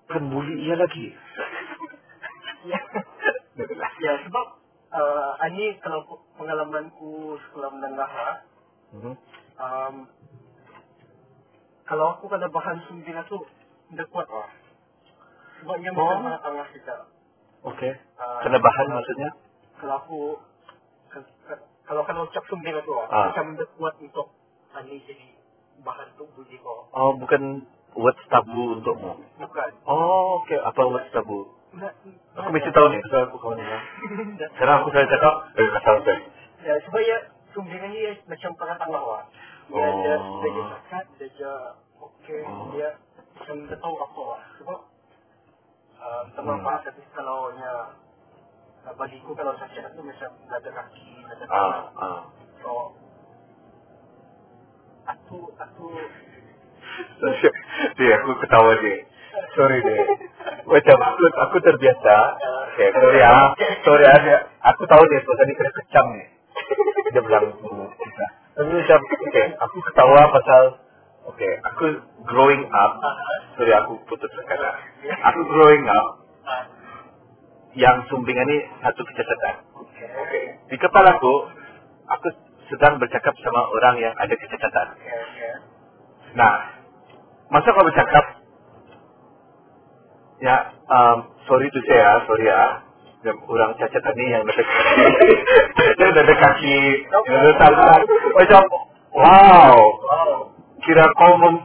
kan 0.06 0.22
bully 0.28 0.60
ia 0.60 0.76
lagi. 0.76 1.16
Ya. 2.68 2.76
ya 4.04 4.12
sebab 4.28 4.46
uh, 4.92 5.32
ini 5.48 5.80
kalau 5.80 6.04
ku- 6.04 6.20
pengalamanku 6.36 7.10
sekolah 7.48 7.70
menengah 7.72 8.10
lah, 8.12 8.36
Mhm. 8.88 9.12
um, 9.56 9.94
kalau 11.84 12.12
aku 12.12 12.28
kena 12.28 12.48
bahan 12.48 12.84
sumbina 12.84 13.24
tu 13.24 13.40
dah 13.96 14.04
kuat 14.12 14.28
lah. 14.28 14.48
Sebab 15.64 15.80
dia 15.80 15.90
Oh. 15.90 15.96
macam 15.96 16.28
mana 16.28 16.38
tengah 16.44 16.68
kita. 16.70 17.08
Okay. 17.64 17.92
Uh, 18.20 18.40
Kena 18.44 18.60
bahan 18.60 18.86
maksudnya? 18.92 19.30
Kalau 19.80 19.94
aku 19.96 20.18
kalau 21.88 22.04
kalau 22.04 22.28
ucap 22.28 22.44
sumbina 22.52 22.84
tu 22.84 22.92
lah, 22.92 23.08
Ah. 23.08 23.32
macam 23.32 23.56
dah 23.56 23.68
kuat 23.80 23.96
untuk 23.96 24.28
ini 24.76 25.00
jadi 25.08 25.26
bahan 25.82 26.08
tu 26.16 26.24
bunyi 26.34 26.56
kau. 26.60 26.88
Oh, 26.92 27.12
bukan 27.16 27.62
words 27.94 28.22
tabu 28.28 28.78
untukmu. 28.78 29.12
Bukan. 29.38 29.70
Oh, 29.84 30.42
okay. 30.42 30.58
Apa 30.58 30.82
words 30.86 31.10
tabu? 31.10 31.54
Nah, 31.74 31.92
Aku 32.40 32.48
mesti 32.48 32.70
tahu 32.72 32.86
ni. 32.88 32.98
Pasal 33.04 33.28
aku 33.28 33.36
kawan 33.38 33.60
dia. 33.60 33.78
Sekarang 34.56 34.76
aku 34.80 34.88
saya 34.88 35.04
cakap, 35.04 35.34
eh, 35.52 35.68
kasar 35.76 35.96
saya. 36.00 36.20
Ya, 36.64 36.74
sebab 36.86 37.00
ya 37.04 37.18
sumbina 37.52 37.86
ni 37.86 38.00
macam 38.24 38.50
tengah-tengah 38.56 39.02
lah. 39.04 39.22
Dia 39.68 39.84
Oh. 39.84 40.00
dia 40.00 40.14
dia 40.16 40.48
je 40.48 40.62
sakat, 40.64 41.04
dia 41.20 41.28
je 41.28 41.52
okey, 42.00 42.40
Oh. 42.40 42.72
dia 42.72 42.88
macam 43.36 43.56
dia 43.68 43.76
tahu 43.76 43.94
apa 44.00 44.20
lah. 44.32 44.40
Sebab 44.56 44.78
uh, 46.00 46.22
tak 46.32 46.42
Hmm. 46.42 46.64
tapi 46.88 47.02
kalau 47.12 47.52
nya 47.52 47.72
uh, 48.88 48.94
bagiku 48.96 49.30
kalau 49.36 49.52
cacat 49.60 49.92
tu 49.92 50.00
macam 50.00 50.30
ada 50.48 50.70
kaki, 50.72 51.08
ada 51.28 51.44
Ah, 51.44 51.52
tangan. 51.52 51.84
ah. 52.00 52.20
So 52.64 52.70
aku 55.08 55.38
aku 55.56 55.86
dia, 57.96 58.12
aku 58.20 58.30
ketawa 58.42 58.74
dia. 58.82 59.06
Sorry 59.54 59.78
dia. 59.80 60.02
Macam 60.66 60.98
aku, 60.98 61.56
terbiasa. 61.62 62.14
Okay, 62.74 62.88
sorry 62.90 63.20
ah. 63.22 63.54
Sorry. 63.86 64.04
Dia, 64.04 64.38
aku 64.66 64.82
tahu 64.86 65.02
dia 65.08 65.22
tu 65.22 65.32
tadi 65.38 65.52
kena 65.54 65.70
kecam 65.72 66.06
ni. 66.18 66.24
Dia 67.14 67.20
bilang, 67.22 67.54
kita. 67.94 68.26
Tapi 68.58 68.70
macam, 68.74 68.98
okay, 69.06 69.46
aku 69.62 69.76
ketawa 69.86 70.20
pasal, 70.34 70.62
okay, 71.30 71.52
aku 71.62 72.02
growing 72.26 72.66
up, 72.74 72.98
sorry 73.54 73.72
aku 73.78 74.02
putus 74.10 74.30
sekarang. 74.34 74.76
Aku 75.30 75.40
growing 75.46 75.86
up, 75.86 76.06
yang 77.78 78.02
sumbingan 78.10 78.46
ni 78.50 78.58
satu 78.82 79.06
kecacatan. 79.06 79.54
okay. 79.78 80.08
Okay. 80.10 80.44
Di 80.66 80.76
kepala 80.82 81.14
aku, 81.14 81.34
aku 82.10 82.47
sedang 82.68 83.00
bercakap 83.00 83.34
sama 83.40 83.64
orang 83.72 83.96
yang 84.00 84.14
ada 84.16 84.34
kecacatan. 84.36 84.86
Okay. 85.00 85.54
Nah, 86.36 86.54
masa 87.48 87.72
kau 87.72 87.84
bercakap, 87.84 88.24
ya, 90.44 90.56
um, 90.92 91.18
sorry 91.48 91.68
to 91.72 91.80
say 91.88 91.96
ya, 91.96 92.20
sorry 92.28 92.46
ya, 92.46 92.84
yang 93.24 93.38
orang 93.48 93.72
cacat 93.80 94.02
tadi 94.04 94.24
yang 94.30 94.44
ada 94.44 94.62
yang 95.98 96.12
ada 96.14 96.34
kaki, 96.36 96.80
yang 97.26 97.40
ada 97.42 97.52
tangan, 97.56 98.00
macam, 98.36 98.62
wow, 99.16 99.76
kira 100.84 101.04
kau 101.16 101.32
mem, 101.40 101.56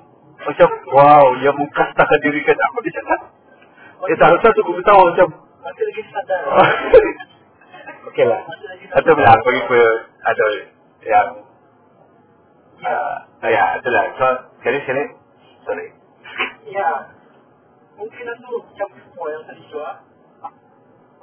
macam, 0.47 0.69
wow, 0.95 1.25
yang 1.43 1.55
mengkasta 1.59 2.15
diri 2.23 2.39
kan 2.47 2.55
aku 2.71 2.79
dicatat. 2.87 3.21
Eh, 4.03 4.17
tak 4.19 4.35
usah 4.35 4.51
tu 4.51 4.61
aku 4.67 4.83
tahu 4.83 4.99
macam, 5.15 5.27
Masih 5.63 5.83
lagi 5.87 6.01
sadar. 6.11 6.43
Okey 8.11 8.25
lah. 8.27 8.41
Atau 8.99 9.15
bila 9.15 9.31
aku 9.31 9.49
ikut 9.63 9.95
ada 10.27 10.47
yang 11.05 11.29
uh, 12.83 13.15
ya, 13.43 13.65
itulah. 13.79 14.03
So, 14.19 14.27
sekali-sekali, 14.59 15.03
sorry. 15.63 15.87
Ya. 16.67 16.91
Mungkin 17.93 18.25
itu 18.25 18.49
macam 18.49 18.89
semua 18.97 19.27
yang 19.29 19.43
tadi 19.45 19.63
jual. 19.69 19.95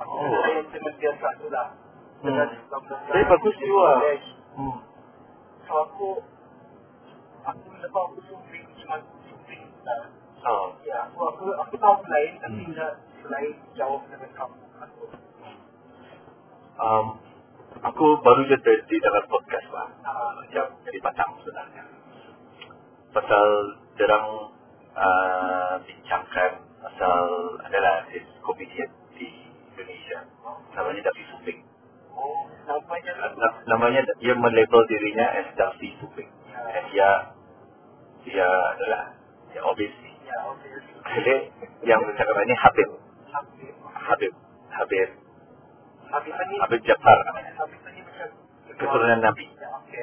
Aku 0.00 0.14
Oh. 0.16 0.32
saya 0.32 0.64
dengan 0.72 0.94
biasa 0.96 1.26
tu 1.36 1.46
lah. 1.52 1.68
Dengan 2.24 2.48
Hmm. 2.48 2.72
19 2.72 3.10
Tapi 3.10 3.22
bagus 3.28 3.54
juga. 3.60 3.92
Hmm. 4.56 4.76
So 5.68 5.72
aku 5.86 6.08
aku 7.40 7.66
lepas 7.80 8.02
aku 8.08 8.18
sumbing 8.24 8.64
cuma 8.80 8.96
sumbing 9.28 9.62
uh, 9.84 10.04
Oh. 10.40 10.72
ya 10.82 11.04
so 11.12 11.20
aku 11.28 11.52
aku 11.52 11.74
tahu 11.76 12.00
lain 12.08 12.32
tapi 12.40 12.60
Hmm. 12.64 12.68
tidak 12.72 12.92
selain 13.20 13.52
jauh 13.76 14.00
dengan 14.08 14.30
kamu 14.32 14.56
aku 14.80 15.04
Um, 16.80 17.06
aku 17.80 18.06
baru 18.20 18.42
je 18.44 18.56
berhenti 18.58 18.96
dalam 18.98 19.24
podcast 19.26 19.68
lah. 19.70 19.88
uh, 20.04 20.38
jadi 20.84 20.98
patang 21.00 21.30
sebenarnya. 21.40 21.84
Pasal 23.10 23.46
derang 23.94 24.26
uh, 24.94 25.74
bincangkan 25.82 26.50
pasal 26.80 27.16
adalah 27.62 28.06
komedian 28.42 28.90
di 29.14 29.28
Indonesia. 29.74 30.18
Namanya 30.74 31.00
Davi 31.10 31.24
Suping. 31.34 31.60
oh 32.10 32.46
nampaknya 32.66 33.12
Na- 33.16 33.58
namanya 33.66 34.00
dia 34.18 34.34
melabel 34.34 34.82
dirinya 34.86 35.26
as 35.38 35.48
Davi 35.54 35.88
Suping. 35.98 36.30
Dan 36.54 36.84
dia 36.92 37.08
dia 38.26 38.48
adalah 38.76 39.14
ya 39.50 39.60
obviously. 39.64 40.12
ya 40.22 40.36
oke 40.46 40.68
Jadi 41.10 41.34
yang 41.82 41.98
bercakap 42.04 42.36
ini 42.44 42.54
Habib. 42.54 42.88
habis 43.30 43.72
Habib. 43.90 44.32
Habib. 44.70 45.08
Ini 46.10 46.56
Habib 46.58 46.82
Jafar 46.82 47.18
ini 47.22 48.02
Keturunan 48.80 49.20
Nabi. 49.20 49.44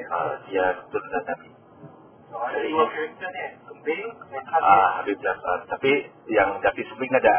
Uh, 0.08 0.32
dia 0.48 0.64
keturunan 0.86 1.22
Nabi. 1.26 1.48
so 2.28 2.36
ada 2.38 2.58
dua 2.60 2.84
karakter 2.92 3.28
ni 3.32 3.44
sumbing 3.66 4.04
dan 4.30 4.44
habis 4.46 4.68
Ah, 4.68 4.88
Habib 5.00 5.18
Jafar. 5.18 5.58
Tapi 5.66 5.92
yang 6.30 6.60
Davi 6.62 6.82
Suping 6.86 7.10
ada. 7.16 7.36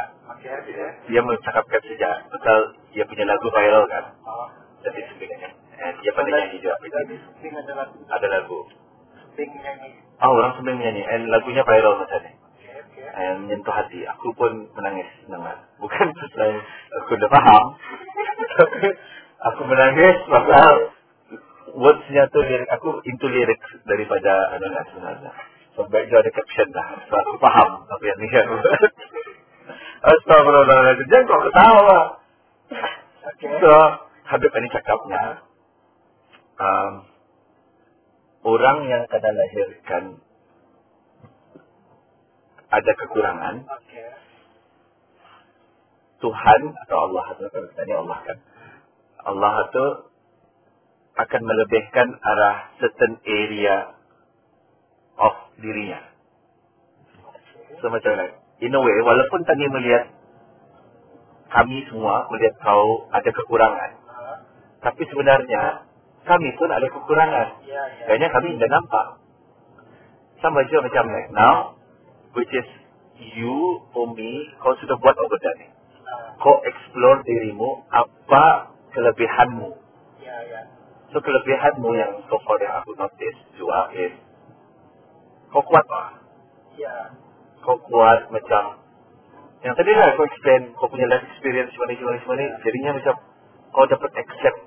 Dia 1.08 1.22
mencakapkan 1.24 1.82
saja. 1.86 2.12
Pasal 2.28 2.60
dia 2.92 3.06
punya 3.06 3.24
lagu 3.30 3.48
viral 3.54 3.86
kan. 3.88 4.06
Ah. 4.28 4.48
Davi 4.84 5.02
Suping 5.14 5.32
ini. 5.32 5.50
And 5.80 5.96
dia 6.04 6.12
pandai 6.12 6.52
nyanyi 6.52 6.58
juga. 6.60 6.76
Jadi 6.84 7.16
sumbing 7.24 7.54
Ada 8.10 8.28
lagu. 8.28 8.60
sumbing 9.24 9.50
Oh, 10.20 10.32
orang 10.36 10.54
Suping 10.60 10.78
nyanyi. 10.82 11.04
And 11.08 11.32
lagunya 11.32 11.64
viral 11.64 12.02
macam 12.02 12.39
And 13.10 13.48
menyentuh 13.48 13.74
hati. 13.74 14.04
Aku 14.18 14.32
pun 14.36 14.70
menangis 14.76 15.10
dengar. 15.28 15.68
Bukan 15.80 16.08
pasal 16.16 16.50
aku 17.04 17.12
dah 17.20 17.30
faham. 17.32 17.66
Tapi 18.60 18.88
aku 19.44 19.62
menangis 19.68 20.16
pasal 20.28 20.74
words-nya 21.76 22.28
tu 22.32 22.40
lirik. 22.44 22.70
Aku 22.80 23.00
into 23.06 23.28
lyrics 23.28 23.70
daripada 23.86 24.56
anu 24.58 24.68
lah 24.72 24.84
sebenarnya. 24.92 25.32
So, 25.78 25.86
baik 25.88 26.12
dia 26.12 26.20
ada 26.20 26.32
caption 26.34 26.70
lah. 26.76 26.88
So, 27.08 27.14
aku 27.16 27.36
faham 27.40 27.70
apa 27.88 28.04
yang 28.04 28.20
dia 28.20 28.42
buat. 28.48 28.66
Astagfirullahaladzim. 30.00 31.08
Jangan 31.12 31.28
kau 31.28 31.42
ketawa. 31.48 32.00
oke 33.28 33.48
So, 33.60 33.74
Habib 34.30 34.54
ini 34.54 34.70
cakapnya, 34.70 35.24
um, 36.62 36.94
orang 38.46 38.78
yang 38.86 39.04
kena 39.10 39.32
lahirkan 39.34 40.22
ada 42.70 42.92
kekurangan, 42.94 43.56
Tuhan 46.20 46.62
atau 46.86 46.98
Allah 47.10 47.24
atau 47.34 47.48
katanya 47.48 47.96
Allah 48.04 48.20
kan. 48.28 48.38
Allah 49.20 49.54
itu 49.68 49.86
akan 51.20 51.42
melebihkan 51.44 52.08
arah 52.24 52.72
certain 52.80 53.20
area 53.28 53.92
of 55.20 55.36
dirinya. 55.60 56.00
So 57.80 57.92
macam? 57.92 58.16
In 58.60 58.76
a 58.76 58.80
way, 58.80 58.98
walaupun 59.04 59.48
tadi 59.48 59.64
melihat 59.72 60.12
kami 61.50 61.88
semua 61.88 62.28
melihat 62.30 62.56
kau 62.60 63.08
ada 63.10 63.30
kekurangan. 63.32 63.92
Tapi 64.80 65.04
sebenarnya 65.08 65.88
kami 66.28 66.50
pun 66.56 66.70
ada 66.72 66.88
kekurangan. 66.88 67.48
ya 67.64 67.84
ya 68.00 68.04
Kayaknya 68.06 68.30
kami 68.32 68.48
tidak 68.56 68.72
nampak. 68.76 69.06
Sama 70.40 70.64
je 70.68 70.78
macam 70.80 71.04
like 71.12 71.32
now, 71.36 71.79
which 72.40 72.54
is 72.56 72.68
you 73.36 73.84
or 73.94 74.08
me, 74.16 74.48
kau 74.64 74.72
sudah 74.80 74.96
buat 74.98 75.16
apa 75.16 75.28
benda 75.28 75.52
ni. 75.60 75.68
Kau 76.40 76.56
explore 76.64 77.20
dirimu, 77.28 77.84
apa 77.92 78.72
kelebihanmu. 78.96 79.70
ya 80.24 80.38
ya 80.48 80.62
So 81.12 81.20
kelebihanmu 81.20 81.90
yang 82.00 82.14
so 82.32 82.40
far 82.48 82.58
yang 82.64 82.80
aku 82.80 82.96
notice 82.96 83.40
juga 83.60 83.92
is 83.98 84.14
kau 85.52 85.62
kuat 85.66 85.86
lah. 85.90 86.10
Ya. 86.80 87.12
Kau 87.60 87.76
kuat 87.84 88.32
macam 88.32 88.80
yang 89.60 89.76
tadi 89.76 89.92
lah 89.92 90.16
kau 90.16 90.24
explain 90.24 90.72
kau 90.80 90.88
punya 90.88 91.04
life 91.12 91.26
experience 91.36 91.76
mana 91.76 91.92
mana 92.00 92.20
mana 92.24 92.46
jadinya 92.64 92.96
macam 92.96 93.16
kau 93.76 93.84
dapat 93.92 94.12
accept 94.16 94.60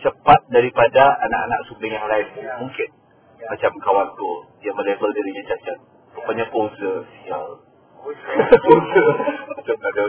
cepat 0.00 0.40
daripada 0.48 1.02
anak-anak 1.20 1.60
subing 1.68 1.92
yang 1.92 2.08
lain 2.08 2.26
Ya. 2.40 2.56
mungkin 2.56 2.88
Ya. 3.36 3.46
macam 3.52 3.72
kawanku 3.84 4.30
dia 4.64 4.72
melabel 4.72 5.12
dirinya 5.12 5.42
cacat 5.44 5.78
rupanya 6.16 6.46
poser 6.52 7.06
sial 7.22 7.62
macam 8.02 9.76
tak 9.78 9.90
ada 9.94 10.02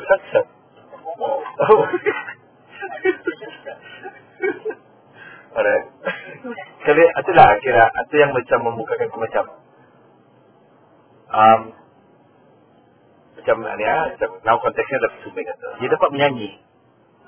oh. 1.21 1.85
Alright. 5.53 5.85
Kali 6.81 7.03
itulah 7.05 7.49
kira 7.61 7.85
itu 7.93 8.15
yang 8.17 8.33
macam 8.33 8.59
membukakan 8.65 9.05
aku 9.05 9.19
macam 9.21 9.45
um, 11.29 11.61
macam 13.37 13.55
ni 13.61 13.85
ah, 13.85 14.05
macam 14.17 14.29
now 14.41 14.57
konteksnya 14.57 14.97
adalah 14.97 15.13
sumber 15.21 15.43
kata. 15.45 15.67
Dia 15.77 15.89
dapat 15.93 16.09
menyanyi. 16.09 16.51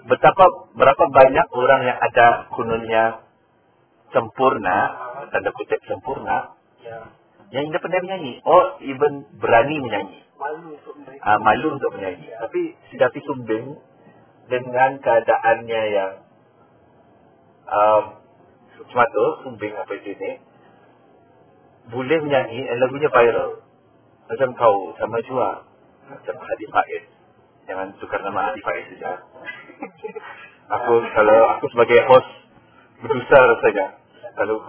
Betapa 0.06 0.70
berapa 0.74 1.04
banyak 1.10 1.48
orang 1.54 1.82
yang 1.86 1.98
ada 2.02 2.50
kununnya 2.54 3.26
sempurna, 4.14 4.78
tanda 5.34 5.50
kutip 5.54 5.82
sempurna, 5.86 6.58
Ya. 6.86 7.10
Yang 7.56 7.72
tidak 7.72 7.82
pandai 7.88 8.04
menyanyi. 8.04 8.34
Or 8.44 8.76
even 8.84 9.24
berani 9.40 9.80
menyanyi. 9.80 10.20
Malu 10.36 10.76
untuk 10.76 10.96
mereka. 11.00 11.24
uh, 11.24 11.40
malu 11.40 11.68
untuk 11.80 11.92
menyanyi. 11.96 12.28
Tapi 12.36 12.62
si 12.92 13.00
Dafi 13.00 13.24
Sumbing 13.24 13.80
dengan 14.52 15.00
keadaannya 15.00 15.82
yang 15.96 16.14
um, 17.72 18.04
cuma 18.92 19.08
tu, 19.08 19.26
Sumbing 19.48 19.72
apa 19.72 19.92
itu 19.96 20.12
ni, 20.20 20.32
boleh 21.96 22.20
menyanyi 22.28 22.68
dan 22.68 22.78
lagunya 22.84 23.08
viral. 23.08 23.64
Macam 24.28 24.50
kau 24.60 24.92
sama 25.00 25.24
juga. 25.24 25.64
Macam 26.12 26.36
Hadi 26.36 26.66
Faiz. 26.68 27.04
Jangan 27.72 27.88
tukar 28.04 28.20
nama 28.20 28.52
Hadi 28.52 28.62
Faiz 28.62 28.86
saja. 28.92 29.24
aku 30.76 30.94
kalau 31.16 31.40
aku 31.56 31.66
sebagai 31.72 32.04
host 32.10 32.30
berdosa 33.00 33.38
rasanya. 33.38 33.88
Kalau 34.36 34.60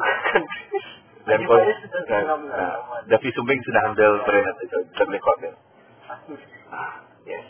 lah. 1.27 2.39
ah, 2.55 2.77
Dafi 3.11 3.29
Sumbing 3.35 3.59
sudah 3.67 3.83
ambil 3.91 4.11
brand 4.23 4.57
itu, 4.63 4.79
kuat 4.95 5.37
dia. 5.43 5.53
Aku 6.07 6.33
Ah, 6.71 7.03
yes. 7.27 7.47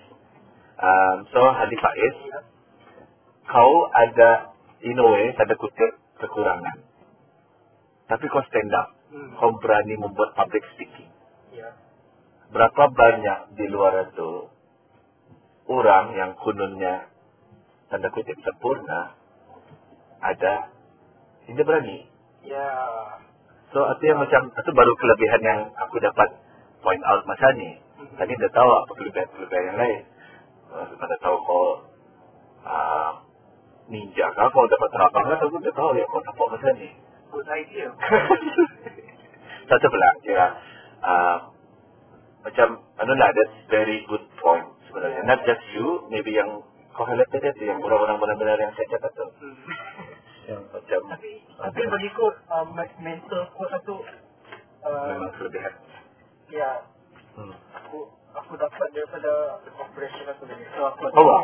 Um, 0.76 1.16
so 1.32 1.40
Hadi 1.40 1.76
Faiz, 1.76 2.16
kau 3.48 3.72
ada 3.92 4.56
in 4.84 4.96
a 5.00 5.04
way 5.04 5.32
tanda 5.36 5.56
kutip 5.56 5.92
kekurangan. 6.20 6.84
Tapi 8.06 8.24
kau 8.28 8.44
stand 8.48 8.72
up. 8.76 8.92
Hmm. 9.12 9.32
Kau 9.40 9.56
berani 9.60 9.96
membuat 9.96 10.36
public 10.36 10.64
speaking. 10.76 11.08
Ya. 11.52 11.72
Berapa 12.52 12.92
banyak 12.92 13.56
di 13.56 13.66
luar 13.72 14.08
itu 14.08 14.52
orang 15.66 16.14
yang 16.14 16.32
kununnya 16.38 17.10
tanda 17.88 18.08
kutip 18.12 18.36
sempurna 18.44 19.16
ada 20.20 20.70
tidak 21.48 21.64
berani. 21.64 22.08
Ya. 22.44 22.68
So 23.74 23.82
yang 24.02 24.18
macam 24.22 24.42
itu 24.54 24.70
baru 24.70 24.92
kelebihan 24.94 25.40
yang 25.42 25.60
aku 25.74 25.98
dapat 25.98 26.28
point 26.84 27.02
out 27.02 27.26
masa 27.26 27.50
ni. 27.58 27.82
Tadi 28.14 28.32
dah 28.38 28.50
tahu 28.54 28.70
apa 28.70 28.92
kelebihan-kelebihan 28.94 29.64
yang 29.74 29.78
lain. 29.78 30.00
Uh, 30.70 30.86
dah 30.94 31.18
tahu 31.18 31.36
kau 31.42 31.64
uh, 32.62 33.10
ninja 33.90 34.26
kah, 34.34 34.46
kau 34.50 34.66
dapat 34.70 34.88
terbang 34.94 35.24
kan, 35.30 35.38
aku 35.42 35.58
dah 35.62 35.74
tahu 35.74 35.90
ya 35.98 36.04
kau 36.06 36.22
nampak 36.22 36.46
masa 36.54 36.68
ni. 36.78 36.90
Good 37.34 37.48
idea. 37.50 37.88
Satu 39.70 39.86
pula 39.90 40.08
kira 40.22 40.46
uh, 41.02 41.36
macam 42.46 42.68
anu 43.02 43.12
lah 43.18 43.30
that's 43.34 43.56
very 43.66 44.06
good 44.06 44.22
point 44.38 44.66
sebenarnya. 44.86 45.26
Not 45.26 45.42
just 45.42 45.62
you, 45.74 46.06
maybe 46.06 46.38
yang 46.38 46.62
kau 46.94 47.02
highlight 47.02 47.28
tadi 47.34 47.50
tu 47.58 47.66
yang 47.66 47.82
orang-orang 47.82 48.22
benar-benar 48.22 48.56
yang 48.62 48.72
saya 48.78 48.86
cakap 48.94 49.10
tu. 49.12 49.26
Yang 50.46 50.62
macam 50.70 51.00
Tapi 51.10 51.32
tapi 51.58 51.80
bagiku 51.90 52.24
uh, 52.48 52.66
me- 52.70 52.96
mental 53.02 53.42
ku 53.54 53.66
satu 53.66 53.94
uh, 54.86 55.04
memang 55.10 55.32
kelebihan. 55.38 55.74
ya 56.50 56.70
Hmm. 57.36 57.52
aku 57.52 58.08
aku 58.32 58.52
dapat 58.56 58.88
daripada 58.96 59.60
operation 59.76 60.24
aku 60.30 60.48
tadi. 60.48 60.64
So 60.72 60.88
aku 60.88 61.04
Oh, 61.12 61.24
wow. 61.26 61.42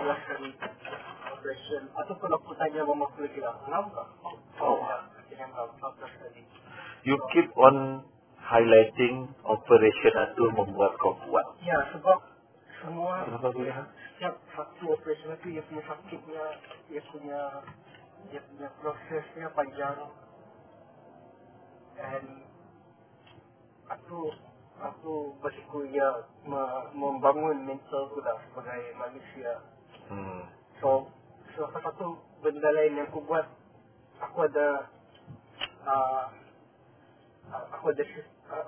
operation 1.37 1.83
ataupun 1.93 2.31
aku 2.33 2.57
tanya 2.57 2.81
mama 2.87 3.11
aku 3.13 3.29
lagi 3.29 3.41
lah. 3.45 3.53
Kenapa? 3.67 4.03
Oh. 4.63 4.81
ya. 4.81 4.99
Kau 5.53 5.93
tadi. 5.99 6.43
You 7.03 7.19
keep 7.35 7.51
on 7.59 8.07
highlighting 8.39 9.29
operation 9.43 10.13
itu 10.33 10.45
membuat 10.55 10.95
kau 11.03 11.19
kuat. 11.27 11.47
Ya 11.61 11.79
sebab 11.93 12.19
semua 12.81 13.27
Kenapa 13.27 13.49
boleh? 13.53 13.75
setiap 14.17 14.35
satu 14.55 14.85
operation 14.95 15.35
itu 15.35 15.47
dia 15.59 15.63
punya 15.67 15.83
sakitnya, 15.87 16.45
dia 16.89 17.03
punya 17.11 17.41
dia 18.31 18.41
punya 18.47 18.69
prosesnya 18.79 19.47
panjang. 19.57 19.97
And 21.99 22.27
aku 23.91 24.33
aku 24.83 25.13
bersyukur 25.39 25.87
me- 26.47 26.87
membangun 26.97 27.63
mental 27.63 28.11
aku 28.11 28.19
dah 28.23 28.37
sebagai 28.51 28.83
manusia. 28.99 29.53
Hmm. 30.11 30.43
So, 30.83 31.07
so 31.55 31.71
salah 31.71 31.93
satu 31.93 32.19
benda 32.43 32.69
lain 32.75 32.99
yang 32.99 33.07
aku 33.07 33.23
buat, 33.23 33.47
aku 34.19 34.51
ada 34.51 34.91
uh, 35.87 36.25
aku 37.79 37.95
ada 37.95 38.05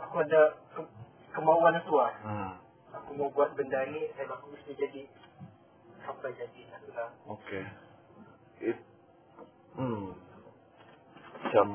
aku 0.07 0.17
ada 0.23 0.41
ke- 0.79 0.93
kemauan 1.35 1.79
itu 1.83 1.93
lah. 1.99 2.13
Hmm. 2.23 2.53
Aku 2.95 3.11
mau 3.19 3.29
buat 3.35 3.59
benda 3.59 3.91
ni 3.91 4.07
dan 4.15 4.31
aku 4.31 4.55
mesti 4.55 4.71
jadi 4.79 5.03
sampai 6.07 6.31
jadi 6.39 6.61
satu 6.71 6.91
lah. 6.95 7.11
Okay. 7.41 7.65
It, 8.63 8.79
hmm. 9.79 10.07
Macam 11.45 11.67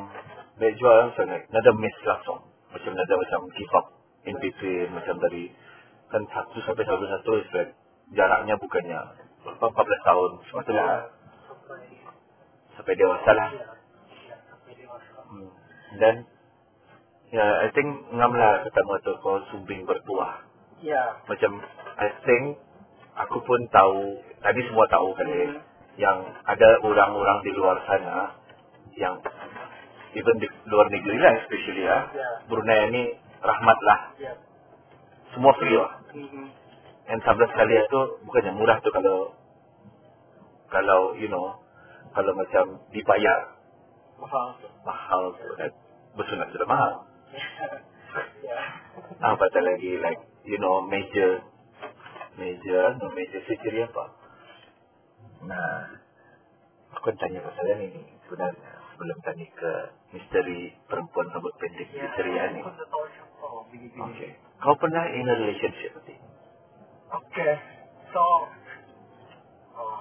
baik 0.60 0.76
jual 0.80 1.00
sangat. 1.16 1.48
Nada 1.52 1.72
miss 1.78 1.96
langsung. 2.04 2.42
Macam 2.74 2.92
nada 2.94 3.14
macam 3.16 3.40
give 3.56 3.74
up 3.76 3.88
in 4.28 4.36
between. 4.40 4.90
Macam 4.92 5.16
dari 5.24 5.52
kan 6.10 6.26
satu 6.32 6.58
sampai 6.66 6.84
satu 6.84 7.06
satu 7.06 7.32
is 7.38 7.50
like 7.54 7.72
jaraknya 8.18 8.58
bukannya 8.58 9.00
berapa 9.46 9.66
14 9.72 10.08
tahun. 10.10 10.32
Sebetulnya 10.52 10.86
Sampai 11.60 11.86
sampai 12.76 12.94
dewasa 12.98 13.32
lah. 13.36 13.50
Hmm. 15.30 15.50
Dan 16.02 16.16
ya 17.30 17.46
I 17.64 17.70
think 17.78 17.90
ngam 18.16 18.32
lah 18.34 18.66
ketemu 18.66 18.94
tu 19.06 19.14
kau 19.22 19.38
sumbing 19.54 19.86
bertuah. 19.86 20.44
Ya. 20.82 21.24
Macam 21.30 21.52
I 22.00 22.10
think 22.26 22.58
aku 23.20 23.38
pun 23.44 23.62
tahu 23.70 24.18
tadi 24.42 24.60
semua 24.66 24.88
tahu 24.90 25.12
kan 25.14 25.28
eh, 25.30 25.52
Hmm. 25.52 25.69
Yang 26.00 26.18
ada 26.48 26.80
orang-orang 26.80 27.44
di 27.44 27.52
luar 27.52 27.76
sana 27.84 28.40
yang 28.96 29.20
even 30.16 30.36
di 30.40 30.48
luar 30.66 30.88
negeri 30.88 31.18
lah 31.20 31.34
especially 31.44 31.84
ya 31.84 32.08
Ya. 32.16 32.30
Brunei 32.48 32.88
ini 32.90 33.04
rahmat 33.44 33.78
lah 33.84 34.00
Ya. 34.18 34.34
semua 35.36 35.52
free 35.60 35.76
lah 35.76 35.92
Hmm. 36.10 36.50
and 37.06 37.20
11 37.22 37.54
kali 37.54 37.76
itu 37.78 38.00
bukannya 38.26 38.52
murah 38.58 38.82
tu 38.82 38.90
kalau 38.90 39.38
kalau 40.70 41.14
you 41.14 41.30
know 41.30 41.54
kalau 42.14 42.34
macam 42.34 42.82
dibayar 42.90 43.54
Mahal. 44.18 44.58
mahal 44.84 45.24
tu 45.38 45.46
kan 45.56 45.70
bersunat 46.18 46.50
sudah 46.50 46.66
mahal 46.66 46.92
ya. 48.50 48.58
apa 49.22 49.44
tak 49.48 49.62
lagi 49.62 50.02
like 50.02 50.18
you 50.44 50.58
know 50.58 50.82
major 50.82 51.46
major 52.36 52.98
no 52.98 53.08
major 53.14 53.40
surgery 53.46 53.86
apa 53.86 54.06
nah 55.42 55.88
aku 56.92 57.12
nak 57.12 57.20
tanya 57.22 57.40
pasal 57.42 57.66
ni 57.80 57.88
sebenarnya 58.26 58.60
sebelum 58.92 59.18
tanya 59.24 59.46
ke 59.56 59.72
misteri 60.12 60.76
perempuan 60.86 61.32
rambut 61.32 61.54
pendek 61.58 61.88
Ya. 61.90 62.04
misteri 62.08 62.32
ni 62.52 62.62
Aku 62.62 62.72
tak 62.76 62.88
tahu 62.88 63.04
siapa. 63.08 63.46
Oh, 63.46 63.64
bini-bini. 63.68 64.04
okay 64.04 64.32
kau 64.60 64.76
pernah 64.76 65.08
in 65.10 65.24
a 65.24 65.36
relationship 65.36 65.96
nanti 65.96 66.16
Okay. 67.10 67.58
So. 68.14 68.22
Oh. 69.74 69.98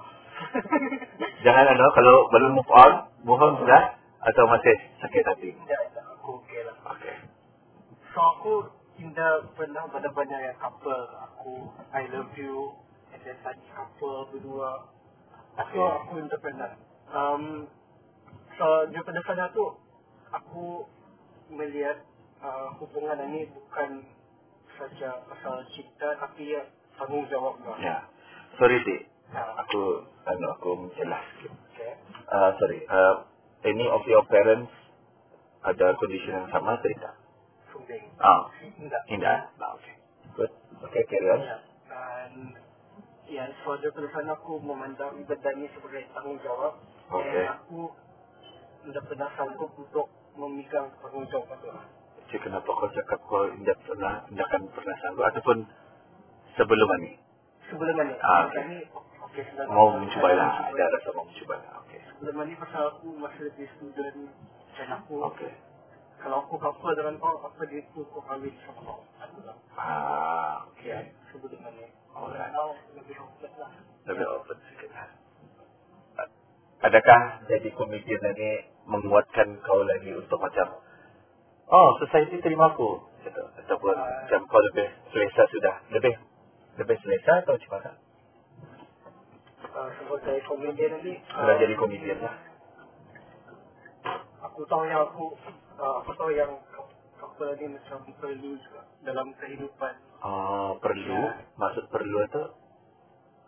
jangan 1.47 1.65
ano 1.67 1.87
kalau 1.95 2.29
belum 2.29 2.53
move 2.53 2.69
on 2.69 2.93
move 3.25 3.41
on 3.41 3.57
sudah 3.57 3.97
atau 4.21 4.45
masih 4.45 4.77
sakit 5.01 5.25
hati 5.25 5.49
Tidak, 5.57 5.81
tidak. 5.89 6.05
Aku 6.21 6.43
okay 6.43 6.61
lah. 6.69 6.77
okay 6.91 7.17
So 8.13 8.21
aku 8.21 8.53
tidak 8.99 9.55
pernah 9.55 9.89
benar-benar 9.89 10.41
yang 10.43 10.59
couple. 10.59 11.01
Aku 11.33 11.71
I 11.95 12.05
love 12.13 12.29
you 12.35 12.75
and 13.15 13.23
then 13.23 13.39
tadi 13.41 13.63
couple 13.73 14.29
berdua. 14.29 14.85
Okay. 15.59 15.75
aku 15.83 16.13
tidak 16.23 16.41
pernah. 16.41 16.71
Um, 17.11 17.67
so 18.55 18.67
daripada 18.95 19.21
sana 19.27 19.51
tu 19.51 19.65
aku 20.31 20.87
melihat 21.51 21.99
uh, 22.45 22.71
hubungan 22.79 23.19
ini 23.33 23.49
bukan 23.51 24.05
saja 24.79 25.19
pasal 25.27 25.65
cinta 25.75 26.15
tapi 26.21 26.55
ya 26.55 26.63
tanggungjawab 27.01 27.59
lah. 27.67 27.79
ya 27.83 27.99
sorry 28.61 28.79
sih 28.87 29.01
Ha, 29.29 29.45
aku 29.61 30.09
ano 30.25 30.47
aku 30.57 30.89
sikit 30.97 31.05
okay. 31.77 31.93
uh, 32.33 32.51
sorry 32.57 32.81
uh, 32.89 33.29
any 33.61 33.85
of 33.85 34.01
your 34.09 34.25
parents 34.25 34.73
ada 35.69 35.93
condition 36.01 36.33
yang 36.33 36.49
sama 36.49 36.81
atau 36.81 36.89
tidak? 36.89 37.15
Sumbing. 37.69 38.05
Ah, 38.17 38.49
Enggak. 38.81 39.03
tidak. 39.05 39.37
Ah, 39.61 39.71
okay. 39.77 39.95
Good. 40.33 40.51
Okay, 40.89 41.03
carry 41.13 41.29
on. 41.29 41.41
Ya. 41.45 41.59
Dan 41.91 42.31
ya, 43.29 43.45
suatu 43.63 43.89
tulisan 43.93 44.27
aku 44.33 44.59
memandang 44.61 45.21
ini 45.21 45.67
sebagai 45.77 46.03
tanggungjawab. 46.17 46.75
Okey. 47.13 47.33
Dan 47.33 47.47
aku 47.61 47.93
tidak 48.89 49.05
pernah 49.09 49.29
sanggup 49.37 49.71
untuk 49.77 50.07
memegang 50.35 50.89
tanggungjawab 51.05 51.49
itu. 51.61 51.69
Cik, 52.29 52.45
kenapa 52.45 52.69
kau 52.69 52.89
cakap 52.93 53.21
kau 53.25 53.49
tidak 53.49 53.79
pernah, 53.89 54.21
tidak 54.29 54.45
akan 54.53 54.63
pernah 54.73 54.97
sanggup 55.01 55.25
ataupun 55.29 55.59
sebelum 56.57 56.89
ini? 57.01 57.13
Sebelum 57.69 57.95
ini, 58.01 58.15
Ah, 58.25 58.49
ini 58.65 58.79
okey 59.29 59.43
sudah. 59.53 59.65
Mau 59.69 59.97
mencuba 59.97 60.29
lah. 60.33 60.51
Ada 60.73 60.85
rasa 60.93 61.09
mau 61.13 61.25
mencuba 61.29 61.55
lah. 61.61 61.73
Okay. 61.85 62.01
Sebelum 62.17 62.37
ini 62.49 62.55
pasal 62.57 62.83
aku 62.97 63.09
masih 63.17 63.43
lagi 63.49 63.65
student 63.77 64.19
dan 64.77 64.89
aku 64.97 65.15
Okay. 65.37 65.53
Kalau 66.19 66.43
aku 66.43 66.55
couple 66.59 66.93
dengan 66.99 67.15
kau, 67.23 67.35
apa 67.47 67.63
dia 67.71 67.83
tu 67.95 68.03
kau 68.11 68.23
kahwin 68.27 68.51
sama 68.67 68.81
kau. 68.83 69.01
Aku. 69.23 69.39
Ah, 69.79 70.67
Ya, 70.83 71.03
okay. 71.03 71.15
sebelum 71.31 71.63
ini. 71.75 71.87
Alright. 72.15 72.51
Now 72.51 72.75
lebih 72.95 73.17
open 73.19 73.51
lah. 73.59 73.71
Lebih 74.07 74.27
open 74.27 74.57
lah. 74.91 75.09
Adakah 76.79 77.21
jadi 77.51 77.69
komedian 77.75 78.23
ini 78.39 78.51
menguatkan 78.87 79.59
kau 79.67 79.83
lagi 79.83 80.15
untuk 80.15 80.39
macam 80.39 80.79
Oh, 81.69 82.01
society 82.01 82.41
terima 82.41 82.73
aku 82.73 83.03
gitu. 83.27 83.43
Ataupun 83.61 83.93
macam 83.93 84.41
kau 84.49 84.63
lebih 84.73 84.89
selesa 85.13 85.43
sudah 85.53 85.75
Lebih 85.93 86.15
Lebih 86.81 86.97
selesa 87.03 87.45
atau 87.45 87.59
macam 87.59 87.71
mana? 87.77 87.91
Uh, 89.69 89.91
sebagai 90.01 90.39
komedian 90.49 91.03
ini, 91.03 91.21
Sudah 91.29 91.55
jadi 91.61 91.75
komedian 91.77 92.19
lah 92.25 92.49
aku 94.59 94.67
tahu 94.67 94.91
yang 94.91 95.07
aku 95.07 95.39
uh, 95.79 95.95
aku 96.03 96.11
tahu 96.19 96.31
yang 96.35 96.53
couple 97.19 97.51
ni 97.59 97.67
macam 97.75 97.99
perlu 98.19 98.51
juga 98.59 98.83
dalam 99.07 99.31
kehidupan. 99.39 99.95
Oh, 100.23 100.79
perlu? 100.83 101.21
Maksud 101.59 101.85
perlu 101.91 102.19
itu 102.27 102.43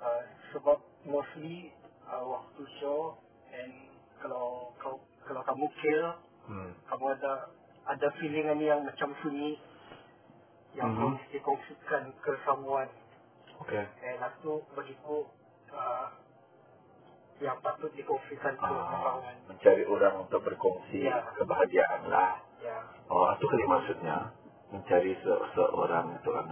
uh, 0.00 0.22
sebab 0.54 0.78
mostly 1.06 1.74
uh, 2.06 2.24
waktu 2.24 2.62
show 2.78 3.18
and 3.50 3.72
kalau 4.22 4.70
kau 4.78 5.02
kalau 5.26 5.42
kamu 5.46 5.66
kill 5.82 6.06
hmm. 6.50 6.70
kamu 6.86 7.04
ada 7.18 7.32
ada 7.90 8.08
feeling 8.20 8.46
ni 8.58 8.66
yang 8.70 8.82
macam 8.86 9.10
sunyi 9.22 9.58
yang 10.78 10.94
Mhm. 10.94 10.98
kau 11.02 11.10
mesti 11.18 11.38
kongsikan 11.42 12.14
ke 12.22 12.32
someone. 12.46 12.90
Okay. 13.66 13.84
And 14.06 14.22
aku 14.22 14.62
bagiku 14.72 15.26
uh, 15.74 16.06
yang 17.40 17.56
patut 17.64 17.88
dikongsikan 17.96 18.54
ke 18.56 18.64
ah, 18.64 18.84
orang 19.00 19.18
Mencari 19.48 19.84
orang 19.88 20.14
untuk 20.28 20.40
berkongsi 20.44 21.08
Ya. 21.08 21.24
kebahagiaan 21.40 22.08
lah 22.12 22.40
ya 22.60 22.76
Oh, 23.10 23.26
itu 23.34 23.44
kali 23.48 23.64
maksudnya 23.66 24.30
mencari 24.70 25.18
se 25.18 25.32
seorang 25.58 26.14
itu 26.14 26.30
kan. 26.30 26.46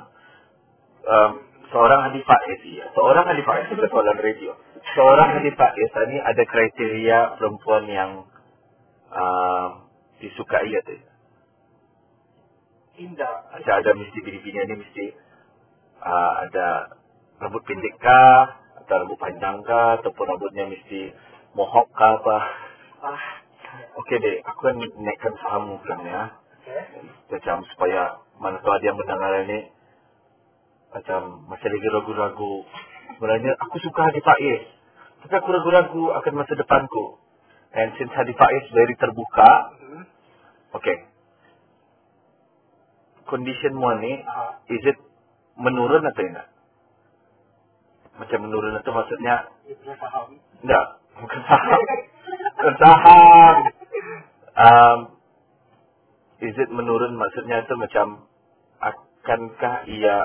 Um, 1.07 1.33
seorang 1.70 2.11
Hadi 2.11 2.18
Faiz 2.27 2.61
ya. 2.66 2.90
Seorang 2.98 3.31
Hadi 3.31 3.46
Faiz 3.46 3.70
itu 3.70 3.85
soalan 3.87 4.18
radio. 4.18 4.59
Seorang 4.98 5.38
Hadi 5.38 5.55
Faiz 5.55 5.90
ini 6.11 6.18
ada 6.18 6.42
kriteria 6.42 7.18
perempuan 7.38 7.87
yang 7.87 8.11
um, 9.14 9.70
disukai 10.18 10.66
atau 10.83 10.98
tidak? 10.98 11.14
indah 12.98 13.35
Macam 13.55 13.74
ada 13.79 13.90
mesti 13.94 14.18
bini-bini 14.18 14.59
ini 14.59 14.74
mesti 14.83 15.05
uh, 16.03 16.33
ada 16.42 16.98
rambut 17.38 17.62
pendek 17.62 17.94
kah? 18.03 18.59
Rambut 18.88 19.20
panjang 19.20 19.61
kah? 19.68 20.01
Ataupun 20.01 20.24
rambutnya 20.24 20.64
mesti 20.64 21.12
mohawk 21.53 21.92
kah 21.92 22.16
apa? 22.18 22.37
ah 23.05 23.22
Okey 24.01 24.16
deh, 24.16 24.37
aku 24.48 24.61
kan 24.64 24.77
naikkan 24.81 25.35
fahamu 25.44 25.77
kan 25.85 26.01
ya. 26.01 26.22
okay. 26.57 27.05
macam 27.29 27.61
supaya 27.74 28.20
mana 28.40 28.57
tahu 28.64 28.72
ada 28.72 28.85
yang 28.85 28.96
mendengar 28.96 29.33
ini 29.44 29.68
macam 30.88 31.44
masih 31.53 31.68
lagi 31.68 31.88
ragu-ragu. 31.92 32.64
Sebenarnya 33.16 33.53
aku 33.61 33.77
suka 33.85 34.09
Hadi 34.09 34.20
Faiz. 34.24 34.62
Tapi 35.24 35.35
aku 35.37 35.48
ragu-ragu 35.53 36.05
akan 36.16 36.33
masa 36.33 36.57
depanku. 36.57 37.20
And 37.77 37.92
since 38.01 38.12
Hadi 38.16 38.33
Faiz 38.33 38.64
very 38.72 38.96
terbuka, 38.96 39.51
hmm. 39.85 40.05
okay. 40.72 40.96
Conditionmu 43.29 43.88
ni, 44.01 44.24
ah, 44.24 44.64
is 44.72 44.81
it 44.88 44.96
menurun 45.61 46.09
atau 46.09 46.24
tidak? 46.24 46.48
Macam 48.19 48.39
menurun 48.43 48.75
itu 48.83 48.91
maksudnya, 48.91 49.47
tidak, 50.59 50.85
bukan 51.23 51.41
saham. 51.47 51.81
bukan 52.59 52.75
saham. 52.83 53.55
Um, 54.59 54.99
is 56.43 56.55
it 56.59 56.71
menurun 56.75 57.15
maksudnya 57.15 57.63
itu 57.63 57.75
macam 57.79 58.27
akankah 58.83 59.87
ia 59.87 60.17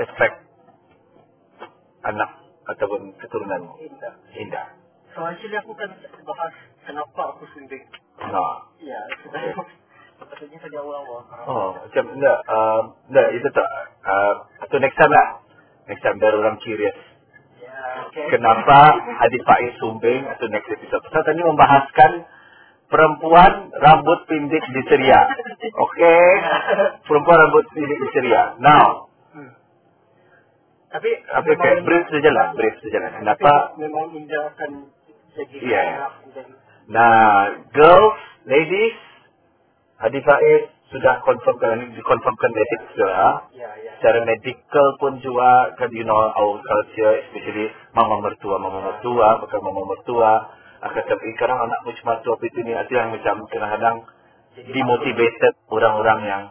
efek 0.00 0.32
anak 2.08 2.30
ataupun 2.72 3.12
keturunanmu 3.20 3.76
indah. 4.32 4.66
So 5.12 5.24
actually 5.28 5.60
aku 5.60 5.76
kan 5.76 5.92
bahas 6.24 6.54
kenapa 6.88 7.36
aku 7.36 7.44
suntik. 7.52 7.84
nah. 8.20 8.64
Ya, 8.80 9.00
sebenarnya 9.24 9.54
Maksudnya 10.18 10.58
tadi 10.58 10.74
awal-awal. 10.74 11.22
oh 11.46 11.70
macam 11.78 12.04
enggak 12.10 12.38
um, 12.50 12.84
enggak 13.06 13.28
itu 13.38 13.48
tak. 13.54 13.68
Uh, 14.02 14.34
atau 14.66 14.76
next 14.82 14.98
time 14.98 15.12
lah 15.14 15.28
next 15.88 16.02
time 16.02 16.18
orang 16.20 16.56
curious 16.60 16.96
Ya, 17.58 18.06
okay. 18.06 18.26
kenapa 18.30 18.78
Hadi 19.18 19.38
Faiz 19.42 19.74
sumbing 19.76 20.22
atau 20.28 20.46
next 20.48 20.68
episode 20.68 21.02
kita 21.02 21.20
tadi 21.20 21.40
membahaskan 21.42 22.12
perempuan 22.86 23.68
rambut 23.74 24.24
pendek 24.24 24.64
di 24.64 24.82
ceria 24.86 25.20
okey 25.74 26.26
perempuan 27.04 27.36
rambut 27.38 27.64
pendek 27.72 27.98
di 27.98 28.08
ceria 28.12 28.54
now 28.60 29.08
Hmm. 29.28 29.52
Tapi 30.88 31.10
Apa 31.28 31.44
kayak 31.52 31.84
brief 31.84 32.08
saja 32.08 32.30
lah, 32.32 32.46
brief 32.56 32.72
saja 32.80 32.98
lah. 32.98 33.10
Kenapa? 33.12 33.52
tapi 33.68 33.84
memang 33.84 34.08
Indah 34.16 34.42
akan 34.56 34.70
jadi 35.36 35.56
Ya. 35.60 35.84
dan 36.32 36.48
Nah, 36.88 37.20
girls, 37.76 38.16
ladies, 38.48 38.96
Hadi 40.00 40.24
Faiz 40.24 40.62
sudah 40.88 41.20
confirmkan, 41.20 41.92
dikonfirmkan 41.92 42.50
medik 42.52 42.80
sudah. 42.96 43.44
ya 43.52 43.68
ya. 43.76 43.92
Secara 44.00 44.24
medical 44.24 44.86
pun 44.96 45.20
juga, 45.20 45.76
kan 45.76 45.92
you 45.92 46.04
know 46.04 46.16
our 46.16 46.56
culture, 46.64 47.14
especially 47.28 47.68
mama 47.92 48.24
mertua, 48.24 48.56
mama 48.56 48.80
mertua, 48.80 49.36
bukan 49.44 49.60
mama 49.60 49.82
mertua. 49.84 50.32
Akan 50.78 51.02
tapi 51.04 51.34
sekarang 51.36 51.58
anak 51.60 51.80
macam 51.84 52.04
mertua 52.08 52.34
itu 52.40 52.60
ni, 52.64 52.72
ada 52.72 52.88
yang 52.88 53.10
macam 53.12 53.36
kadang-kadang 53.50 53.96
demotivated 54.56 55.54
orang-orang 55.68 56.20
yang 56.24 56.42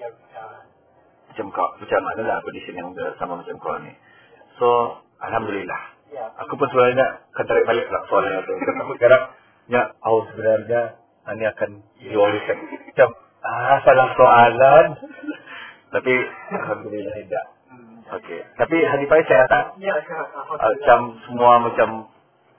Ya, 0.00 0.08
ya. 0.08 0.44
macam 1.30 1.46
kau, 1.52 1.68
macam 1.78 2.00
mana 2.02 2.20
lah 2.26 2.38
condition 2.42 2.74
yang 2.74 2.90
sama 3.20 3.38
macam 3.44 3.54
kau 3.60 3.76
ni. 3.82 3.92
So, 4.56 4.68
Alhamdulillah. 5.22 5.82
Ya. 6.12 6.26
Aku 6.44 6.58
pun 6.58 6.66
sebenarnya 6.68 7.22
akan 7.32 7.44
tarik 7.46 7.64
balik 7.68 7.86
lah 7.88 8.02
soalan 8.10 8.42
itu. 8.42 8.54
Aku 8.82 8.92
sekarang, 8.98 9.22
ya, 9.70 9.82
oh 10.04 10.26
sebenarnya 10.32 10.98
ini 11.32 11.44
akan 11.46 11.70
diwariskan. 12.02 12.58
Macam, 12.90 13.08
ah, 13.42 13.76
salah 13.82 14.08
soalan. 14.14 14.86
Tapi, 15.90 16.14
Alhamdulillah 16.50 17.14
tidak. 17.16 17.46
Okey. 18.12 18.40
Tapi 18.56 18.76
Hadi 18.78 19.04
Faiz 19.06 19.24
saya 19.24 19.44
tak. 19.46 19.64
Ya, 19.76 19.92
Alhamdulillah. 19.92 20.68
macam 20.68 21.00
semua 21.24 21.52
macam 21.60 21.88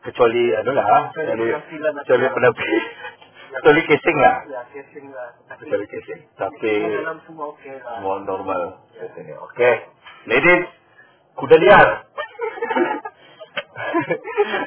kecuali 0.04 0.52
adalah 0.52 1.10
kecuali 1.10 1.48
penampilan 1.48 1.91
macam- 1.96 2.04
kecuali 2.04 2.26
penampilan 2.28 2.84
kecuali 3.54 3.82
casing 3.86 4.17
lah 4.17 4.36
Ya, 4.43 4.62
casing 4.67 5.06
lah. 5.13 5.30
Kecuali 5.56 5.86
casing 5.88 6.19
tapi 6.36 6.74
dalam 7.00 7.17
semua 7.24 7.46
okey 7.56 7.72
lah. 7.80 7.96
semua 7.96 8.15
normal 8.19 8.62
okey 9.48 9.74
ladies 10.28 10.62
kuda 11.39 11.56
liar 11.56 11.88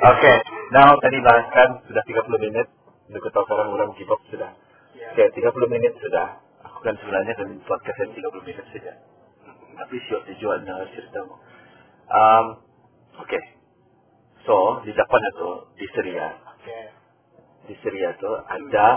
okey 0.09 0.37
now 0.73 0.97
tadi 0.99 1.19
bahaskan 1.21 1.69
sudah 1.85 2.03
30 2.07 2.41
minit 2.41 2.67
tahu 3.13 3.45
sekarang 3.45 3.69
orang 3.71 3.91
give 3.99 4.09
up 4.09 4.21
sudah 4.33 4.51
Ya. 5.17 5.33
Okey 5.33 5.49
30 5.49 5.73
minit 5.73 5.97
sudah. 5.97 6.45
Aku 6.61 6.85
kan 6.85 6.93
sebenarnya 7.01 7.33
kan 7.41 7.49
podcast 7.65 8.05
yang 8.05 8.13
30 8.21 8.37
minit 8.45 8.65
saja. 8.69 9.01
Tapi 9.81 9.97
siap 10.13 10.29
dijual 10.29 10.61
nak 10.61 10.93
cerita 10.93 11.25
um, 12.13 12.47
okey 13.25 13.41
so 14.45 14.85
di 14.85 14.93
depan 14.93 15.21
itu 15.33 15.49
di 15.81 15.87
Syria. 15.97 16.37
Okey. 16.37 16.85
di 17.65 17.75
Syria 17.81 18.13
itu 18.13 18.31
ada 18.45 18.89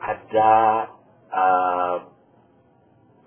ada 0.00 0.52
uh, 1.28 1.96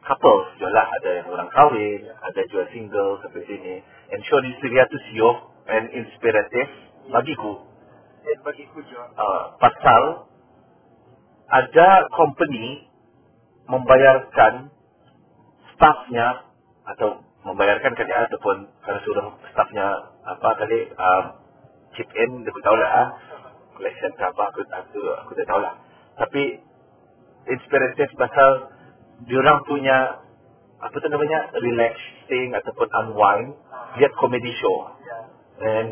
couple. 0.10 0.42
Juga 0.58 0.74
lah 0.74 0.86
ada 0.90 1.10
yang 1.22 1.28
orang 1.30 1.54
kahwin 1.54 2.02
ada 2.10 2.42
juga 2.50 2.66
single 2.74 3.22
sampai 3.22 3.46
sini. 3.46 3.86
And 4.10 4.26
sure 4.26 4.42
di 4.42 4.58
Syria 4.58 4.90
tu 4.90 4.98
siok 5.14 5.38
and 5.70 5.86
inspiratif. 5.94 6.68
Bagiku 7.14 7.69
Dan 8.30 8.40
bagiku 8.46 8.78
juga. 8.86 9.10
uh, 9.18 9.58
pasal 9.58 10.30
ada 11.50 11.90
company 12.14 12.86
membayarkan 13.66 14.70
staffnya 15.74 16.46
atau 16.86 17.26
membayarkan 17.42 17.98
kan 17.98 18.06
ya 18.06 18.30
ataupun 18.30 18.70
kalau 18.86 19.00
suruh 19.02 19.28
staffnya 19.50 20.14
apa 20.30 20.50
tadi 20.62 20.80
um, 20.94 21.26
chip 22.00 22.10
in, 22.16 22.46
aku 22.46 22.60
tahu 22.62 22.78
lah. 22.78 22.92
ah. 22.94 23.08
Collection 23.76 24.12
ke 24.16 24.24
apa, 24.28 24.44
aku, 24.52 24.62
aku, 24.68 25.02
aku 25.24 25.32
tak 25.40 25.48
tahu 25.48 25.60
lah. 25.64 25.76
Tapi, 26.20 26.60
inspiratif 27.48 28.12
pasal 28.20 28.76
diorang 29.24 29.64
punya, 29.64 30.20
apa 30.84 30.96
tu 31.00 31.08
namanya, 31.08 31.48
relaxing 31.56 32.56
ataupun 32.60 32.88
unwind, 32.92 33.56
lihat 34.00 34.12
comedy 34.20 34.52
show. 34.60 34.92
Ya. 35.08 35.20
Dan 35.64 35.86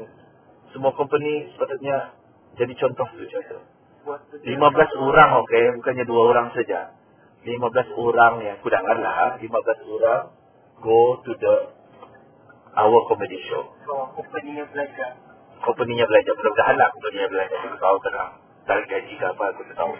semua 0.75 0.91
company 0.99 1.47
sepatutnya 1.55 2.11
jadi 2.57 2.73
contoh 2.73 3.07
tu 3.13 3.25
contoh. 3.29 3.61
Buat 4.07 4.21
15 4.39 5.03
orang 5.03 5.29
okey, 5.43 5.63
bukannya 5.77 6.05
dua 6.07 6.21
orang 6.31 6.47
saja. 6.55 6.95
15 7.43 7.59
orang 7.95 8.33
yang 8.43 8.57
kudangan 8.63 8.97
lah, 8.97 9.35
15 9.39 9.93
orang 9.93 10.21
go 10.81 11.21
to 11.21 11.31
the 11.37 11.55
our 12.77 12.99
comedy 13.09 13.41
show. 13.49 13.65
So, 13.85 14.13
company-nya 14.13 14.65
belajar. 14.69 15.17
Company-nya 15.65 16.05
belajar, 16.05 16.31
mudah-mudahan 16.37 16.75
lah 16.77 16.87
company-nya 16.93 17.27
belajar. 17.29 17.59
Tahu 17.77 17.97
tenang. 18.05 18.31
Tarik 18.67 18.85
gaji 18.85 19.13
ke 19.15 19.25
apa, 19.25 19.43
aku 19.55 19.61
tahu. 19.73 19.93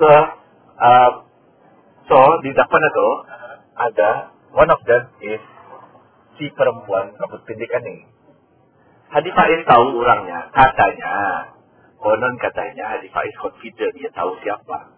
so, 0.00 0.08
uh, 0.80 1.10
so 2.08 2.18
di 2.42 2.50
depan 2.50 2.80
itu 2.80 3.08
ada 3.76 4.10
one 4.56 4.70
of 4.72 4.80
them 4.88 5.04
is 5.22 5.42
si 6.40 6.48
perempuan 6.56 7.14
rambut 7.20 7.44
pendek 7.46 7.70
ni. 7.84 8.08
Hadi 9.10 9.30
Faiz 9.34 9.60
tahu 9.66 9.98
orangnya, 9.98 10.50
katanya. 10.54 11.14
Konon 11.98 12.34
katanya 12.38 12.96
Hadi 12.96 13.10
Faiz 13.10 13.34
confident 13.42 13.92
dia 13.98 14.10
tahu 14.14 14.38
siapa. 14.40 14.94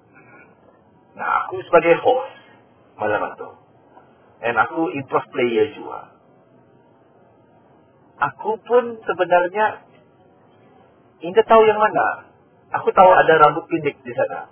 Nah, 1.16 1.44
aku 1.44 1.60
sebagai 1.64 1.96
host 2.00 2.32
malam 3.00 3.32
itu. 3.32 3.48
Dan 4.42 4.54
aku 4.58 4.92
improv 4.92 5.24
player 5.32 5.72
juga. 5.76 6.12
Aku 8.20 8.60
pun 8.62 9.00
sebenarnya 9.02 9.92
Indah 11.22 11.46
tahu 11.46 11.62
yang 11.70 11.78
mana. 11.78 12.26
Aku 12.74 12.90
tahu 12.90 13.10
ada 13.14 13.38
rambut 13.38 13.62
pendek 13.70 13.94
di 14.02 14.10
sana. 14.10 14.50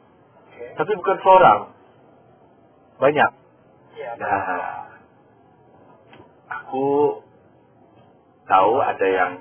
Okay. 0.55 0.71
Tapi 0.79 0.93
bukan 0.95 1.19
seorang. 1.19 1.61
Banyak. 3.03 3.31
Ya. 3.99 4.11
Nah, 4.15 4.87
aku 6.47 7.19
tahu 8.47 8.73
ada 8.79 9.07
yang 9.11 9.33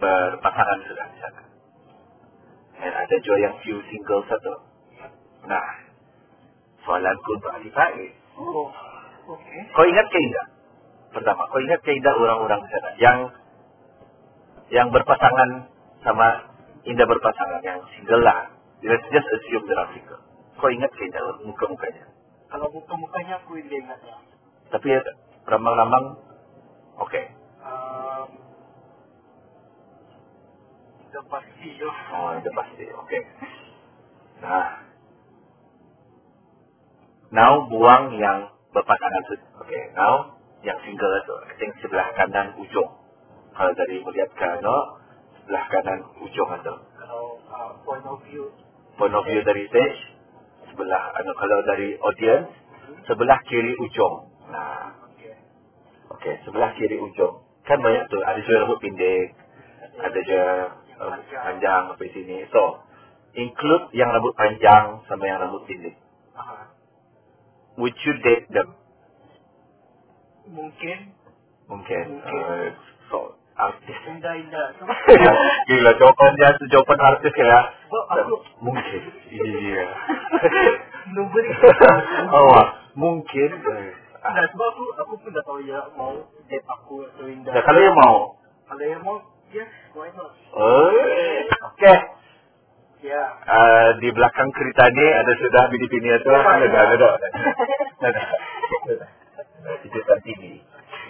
berpasangan 0.00 0.78
sudah 0.88 1.06
di 1.12 1.18
sana. 1.20 1.42
Dan 2.80 2.92
ada 2.96 3.16
juga 3.20 3.38
yang 3.44 3.54
few 3.60 3.76
single 3.92 4.24
satu. 4.24 4.52
Nah, 5.44 5.66
soalanku 6.84 7.30
untuk 7.36 7.52
Ali 7.52 7.68
Faiz. 7.68 8.12
Oh. 8.40 8.72
Okay. 9.30 9.60
Kau 9.76 9.84
ingat 9.86 10.06
ke 10.10 10.18
Indah? 10.18 10.46
Pertama, 11.12 11.46
kau 11.52 11.60
ingat 11.60 11.80
ke 11.84 11.90
Indah 11.92 12.14
orang-orang 12.16 12.60
di 12.66 12.68
sana 12.72 12.90
yang 12.98 13.18
yang 14.70 14.88
berpasangan 14.90 15.70
sama 16.02 16.50
Indah 16.88 17.04
berpasangan 17.04 17.60
yang 17.60 17.84
single 17.94 18.24
lah. 18.24 18.48
Let's 18.80 19.04
just 19.12 19.28
assume 19.28 19.68
they're 19.68 19.88
single. 19.92 20.22
Kau 20.56 20.72
ingat 20.72 20.90
ke 20.96 21.02
Indah 21.04 21.22
muka-mukanya? 21.44 22.08
Kalau 22.50 22.66
muka-mukanya 22.72 23.38
aku 23.44 23.60
ingat 23.60 24.00
ya. 24.02 24.16
Tapi 24.70 24.86
ya, 24.90 25.00
rambang-rambang, 25.46 26.18
oke. 26.98 27.22
Um, 27.22 27.39
sudah 31.10 31.26
pasti 31.26 31.68
yo. 31.74 31.90
Oh, 32.14 32.38
itu 32.38 32.50
pasti, 32.54 32.86
oke. 32.94 33.18
Nah, 34.46 34.86
now 37.34 37.66
buang 37.66 38.14
yang 38.14 38.54
berpasangan 38.70 39.22
Oke, 39.58 39.80
now 39.98 40.38
yang 40.62 40.78
single 40.86 41.10
itu, 41.18 41.36
think 41.58 41.74
sebelah 41.82 42.14
kanan 42.14 42.54
ujung. 42.62 42.90
Kalau 43.58 43.74
dari 43.74 43.98
melihat 44.06 44.30
ke 44.38 44.50
no, 44.62 45.02
sebelah 45.42 45.66
kanan 45.66 46.00
ujung 46.22 46.48
itu. 46.62 46.74
Kalau 46.78 47.42
uh, 47.50 47.74
point 47.82 48.06
of 48.06 48.22
view. 48.30 48.46
Point 48.94 49.10
of 49.10 49.26
view 49.26 49.42
dari 49.42 49.66
stage, 49.66 50.00
sebelah, 50.70 51.10
ano, 51.18 51.30
kalau 51.34 51.58
dari 51.66 51.98
audience, 51.98 52.54
sebelah 53.10 53.42
kiri 53.50 53.74
ujung. 53.82 54.30
Nah, 54.54 54.94
Okay. 55.10 55.34
oke, 56.14 56.32
sebelah 56.46 56.70
kiri 56.78 57.02
ujung. 57.02 57.42
Kan 57.66 57.82
banyak 57.82 58.06
tuh, 58.08 58.22
ada 58.22 58.38
juga 58.46 58.62
rambut 58.62 58.78
pendek, 58.78 59.34
ada 60.00 60.18
juga 60.22 60.44
uh, 61.00 61.16
panjang 61.32 61.82
sampai 61.90 62.08
sini. 62.12 62.44
So, 62.52 62.84
include 63.34 63.90
yang 63.96 64.12
rambut 64.12 64.36
panjang 64.36 65.02
sama 65.08 65.24
yang 65.24 65.40
rambut 65.40 65.64
pendek. 65.64 65.96
Would 67.80 67.96
you 68.04 68.14
date 68.20 68.46
them? 68.52 68.76
Mungkin 70.50 71.16
Mungkin. 71.70 72.04
Mungkin. 72.10 72.34
Uh, 72.50 72.66
so, 73.14 73.38
artis. 73.54 73.98
indah-indah. 74.10 74.66
Gila, 75.70 75.92
jawapannya 76.02 76.46
itu 76.58 76.64
jawapan 76.74 76.98
artis 77.14 77.34
ya. 77.38 77.60
Aku 77.94 78.42
Mungkin. 78.58 79.02
Iya. 79.30 79.86
nombor 81.14 81.42
oh, 82.34 82.44
wah. 82.50 82.68
mungkin. 82.98 83.50
Nah, 84.20 84.44
sebab 84.52 84.66
aku 84.68 84.84
aku 85.00 85.12
pun 85.24 85.30
dah 85.32 85.44
tahu 85.46 85.58
ya 85.64 85.80
mau 85.96 86.12
date 86.50 86.66
aku 86.66 87.06
atau 87.06 87.24
indah. 87.30 87.54
Nah, 87.54 87.62
kalau 87.62 87.80
yang 87.80 87.96
mau. 87.96 88.18
Kalau 88.66 88.84
yang 88.84 89.02
mau, 89.06 89.16
not? 89.54 90.32
Oh, 90.54 90.90
oke. 91.74 91.94
Ya. 93.00 93.22
Eh, 93.48 93.88
di 94.04 94.08
belakang 94.12 94.52
kereta 94.52 94.92
ini 94.92 95.06
ada 95.08 95.32
sudah 95.40 95.62
bini-bini 95.72 96.08
itu. 96.20 96.30
Ada, 96.30 96.68
ada, 96.68 97.08
ada. 98.04 98.22
Kejutan 99.84 100.18
TV. 100.20 100.60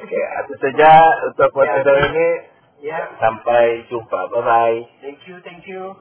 Oke, 0.01 0.21
itu 0.23 0.55
saja 0.63 0.91
untuk 1.29 1.51
episode 1.51 1.99
ini. 2.15 2.29
Ya. 2.81 3.13
Sampai 3.21 3.85
jumpa. 3.93 4.31
Bye-bye. 4.33 5.05
Thank 5.05 5.21
you, 5.29 5.37
thank 5.45 5.67
you. 5.69 5.99